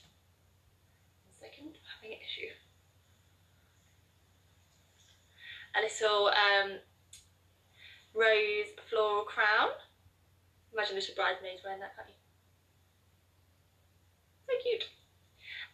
One 1.22 1.38
second, 1.38 1.78
I'm 1.78 1.86
having 1.94 2.18
an 2.18 2.22
issue. 2.26 2.50
A 5.78 5.86
little 5.86 6.34
um, 6.34 6.82
rose 8.12 8.74
floral 8.90 9.22
crown. 9.22 9.70
Imagine 10.72 10.96
little 10.96 11.14
bridesmaids 11.14 11.62
wearing 11.62 11.78
that, 11.78 11.94
can't 11.94 12.08
you? 12.08 12.15
So 14.46 14.54
cute. 14.62 14.84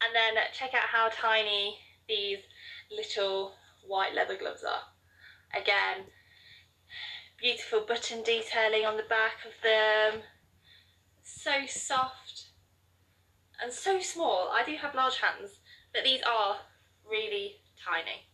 And 0.04 0.14
then 0.14 0.42
check 0.52 0.74
out 0.74 0.88
how 0.88 1.10
tiny 1.10 1.78
these 2.08 2.38
little 2.90 3.54
white 3.86 4.14
leather 4.14 4.36
gloves 4.36 4.64
are. 4.64 4.82
Again, 5.54 6.06
beautiful 7.40 7.84
button 7.86 8.22
detailing 8.22 8.84
on 8.84 8.96
the 8.96 9.02
back 9.08 9.44
of 9.46 9.52
them. 9.62 10.22
So 11.22 11.66
soft 11.66 12.46
and 13.62 13.72
so 13.72 14.00
small. 14.00 14.50
I 14.52 14.64
do 14.64 14.76
have 14.76 14.94
large 14.94 15.18
hands, 15.18 15.60
but 15.92 16.04
these 16.04 16.22
are 16.22 16.56
really 17.08 17.60
tiny. 17.84 18.26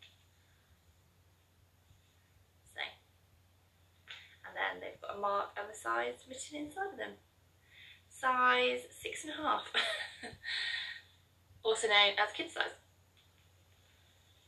So, 2.75 2.81
and 4.47 4.57
then 4.57 4.81
they've 4.81 5.01
got 5.01 5.17
a 5.17 5.21
mark 5.21 5.51
on 5.59 5.69
the 5.69 5.77
size 5.77 6.25
written 6.29 6.67
inside 6.67 6.93
of 6.93 6.99
them. 6.99 7.13
Size 8.21 8.81
six 8.91 9.25
and 9.25 9.33
a 9.33 9.37
half, 9.37 9.73
also 11.63 11.87
known 11.89 12.13
as 12.19 12.33
kid 12.33 12.51
size. 12.51 12.75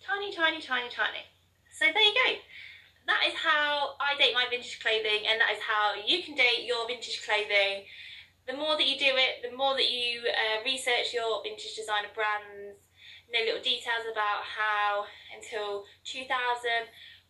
Tiny, 0.05 0.35
tiny, 0.35 0.61
tiny, 0.61 0.89
tiny. 0.89 1.25
So 1.71 1.87
there 1.93 2.03
you 2.03 2.15
go 2.15 2.41
that 3.11 3.27
is 3.27 3.35
how 3.35 3.99
I 3.99 4.15
date 4.15 4.35
my 4.35 4.47
vintage 4.47 4.79
clothing 4.79 5.27
and 5.27 5.43
that 5.43 5.51
is 5.51 5.59
how 5.59 5.99
you 5.99 6.23
can 6.23 6.39
date 6.39 6.63
your 6.63 6.87
vintage 6.87 7.27
clothing. 7.27 7.83
The 8.47 8.55
more 8.55 8.79
that 8.79 8.87
you 8.87 8.99
do 8.99 9.11
it, 9.19 9.43
the 9.43 9.57
more 9.57 9.75
that 9.75 9.91
you 9.91 10.23
uh, 10.23 10.63
research 10.65 11.11
your 11.11 11.43
vintage 11.43 11.75
designer 11.75 12.15
brands, 12.15 12.79
know 13.31 13.43
little 13.43 13.63
details 13.63 14.07
about 14.11 14.47
how 14.47 15.07
until 15.35 15.87
2000 16.07 16.31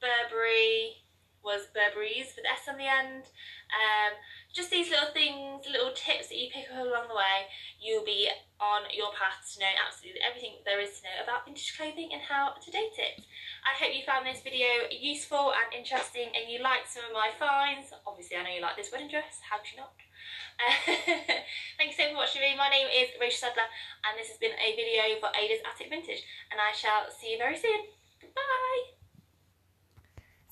Burberry 0.01 1.05
was 1.43 1.73
Burberry's 1.73 2.37
with 2.37 2.45
S 2.45 2.69
on 2.69 2.77
the 2.77 2.89
end. 2.89 3.25
Um, 3.73 4.13
just 4.53 4.71
these 4.71 4.91
little 4.91 5.15
things, 5.15 5.65
little 5.71 5.95
tips 5.95 6.29
that 6.29 6.39
you 6.39 6.51
pick 6.51 6.67
up 6.69 6.83
along 6.83 7.09
the 7.09 7.17
way, 7.17 7.49
you'll 7.79 8.05
be 8.05 8.29
on 8.59 8.83
your 8.93 9.15
path 9.15 9.41
to 9.55 9.63
know 9.63 9.73
absolutely 9.79 10.21
everything 10.21 10.61
there 10.67 10.83
is 10.83 11.01
to 11.01 11.07
know 11.09 11.17
about 11.23 11.47
vintage 11.47 11.73
clothing 11.79 12.11
and 12.13 12.21
how 12.21 12.59
to 12.59 12.69
date 12.71 12.99
it. 12.99 13.25
I 13.65 13.73
hope 13.79 13.95
you 13.95 14.03
found 14.05 14.27
this 14.27 14.43
video 14.43 14.91
useful 14.91 15.55
and 15.55 15.71
interesting 15.73 16.29
and 16.35 16.51
you 16.51 16.61
liked 16.61 16.91
some 16.91 17.07
of 17.09 17.15
my 17.15 17.31
finds. 17.39 17.95
Obviously 18.05 18.37
I 18.37 18.45
know 18.45 18.53
you 18.53 18.61
like 18.61 18.77
this 18.77 18.93
wedding 18.93 19.09
dress, 19.09 19.41
how 19.41 19.63
could 19.63 19.73
you 19.73 19.81
not? 19.81 19.95
thank 21.81 21.97
you 21.97 21.97
so 21.97 22.13
much 22.13 22.37
for 22.37 22.43
watching 22.43 22.43
me. 22.45 22.53
My 22.59 22.69
name 22.69 22.91
is 22.91 23.17
Rachel 23.17 23.49
Sadler 23.49 23.71
and 24.05 24.19
this 24.19 24.29
has 24.29 24.37
been 24.37 24.53
a 24.59 24.77
video 24.77 25.17
for 25.23 25.33
Ada's 25.33 25.65
Attic 25.65 25.89
Vintage 25.89 26.21
and 26.53 26.61
I 26.61 26.75
shall 26.77 27.09
see 27.09 27.33
you 27.33 27.39
very 27.39 27.57
soon. 27.57 27.89
Bye! 28.35 29.00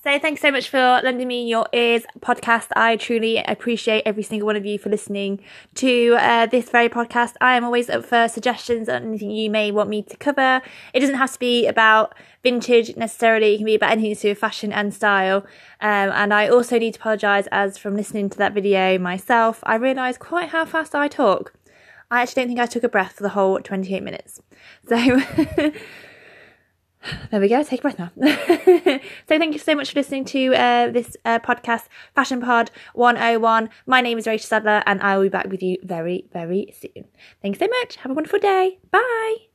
So 0.01 0.17
thanks 0.17 0.39
so 0.39 0.49
much 0.49 0.69
for 0.69 1.01
lending 1.03 1.27
me 1.27 1.45
your 1.45 1.67
ears 1.73 2.03
podcast. 2.21 2.67
I 2.73 2.95
truly 2.95 3.39
appreciate 3.39 4.03
every 4.05 4.23
single 4.23 4.45
one 4.45 4.55
of 4.55 4.65
you 4.65 4.79
for 4.79 4.89
listening 4.89 5.41
to 5.75 6.15
uh, 6.17 6.45
this 6.45 6.69
very 6.69 6.87
podcast. 6.87 7.33
I 7.41 7.57
am 7.57 7.65
always 7.65 7.89
up 7.89 8.05
for 8.05 8.29
suggestions 8.29 8.87
on 8.87 9.03
anything 9.03 9.29
you 9.29 9.49
may 9.49 9.71
want 9.71 9.89
me 9.89 10.03
to 10.03 10.15
cover. 10.15 10.61
It 10.93 11.01
doesn't 11.01 11.15
have 11.17 11.33
to 11.33 11.39
be 11.39 11.67
about 11.67 12.15
vintage 12.43 12.95
necessarily. 12.95 13.55
It 13.55 13.57
can 13.57 13.65
be 13.65 13.75
about 13.75 13.91
anything 13.91 14.15
to 14.15 14.21
do 14.21 14.29
with 14.29 14.37
fashion 14.37 14.71
and 14.71 14.93
style. 14.93 15.39
Um, 15.81 16.11
and 16.13 16.33
I 16.33 16.47
also 16.47 16.79
need 16.79 16.93
to 16.93 16.99
apologise 17.01 17.47
as 17.51 17.77
from 17.77 17.97
listening 17.97 18.29
to 18.29 18.37
that 18.37 18.53
video 18.53 18.97
myself, 18.97 19.59
I 19.63 19.75
realised 19.75 20.21
quite 20.21 20.47
how 20.47 20.63
fast 20.63 20.95
I 20.95 21.09
talk. 21.09 21.53
I 22.09 22.21
actually 22.21 22.43
don't 22.43 22.47
think 22.47 22.59
I 22.61 22.67
took 22.67 22.85
a 22.85 22.89
breath 22.89 23.17
for 23.17 23.23
the 23.23 23.29
whole 23.29 23.59
28 23.59 24.01
minutes. 24.01 24.41
So 24.87 24.95
There 27.31 27.39
we 27.39 27.47
go. 27.47 27.63
Take 27.63 27.79
a 27.79 27.81
breath 27.83 27.99
now. 27.99 28.11
so 28.17 28.99
thank 29.27 29.53
you 29.53 29.59
so 29.59 29.75
much 29.75 29.91
for 29.91 29.99
listening 29.99 30.25
to 30.25 30.53
uh, 30.55 30.89
this 30.89 31.15
uh, 31.25 31.39
podcast, 31.39 31.87
Fashion 32.15 32.41
Pod 32.41 32.71
101. 32.93 33.69
My 33.85 34.01
name 34.01 34.17
is 34.17 34.27
Rachel 34.27 34.47
Sadler 34.47 34.83
and 34.85 35.01
I 35.01 35.15
will 35.17 35.23
be 35.23 35.29
back 35.29 35.47
with 35.47 35.63
you 35.63 35.77
very, 35.83 36.25
very 36.33 36.73
soon. 36.79 37.05
Thanks 37.41 37.59
so 37.59 37.67
much. 37.81 37.97
Have 37.97 38.11
a 38.11 38.15
wonderful 38.15 38.39
day. 38.39 38.79
Bye. 38.91 39.48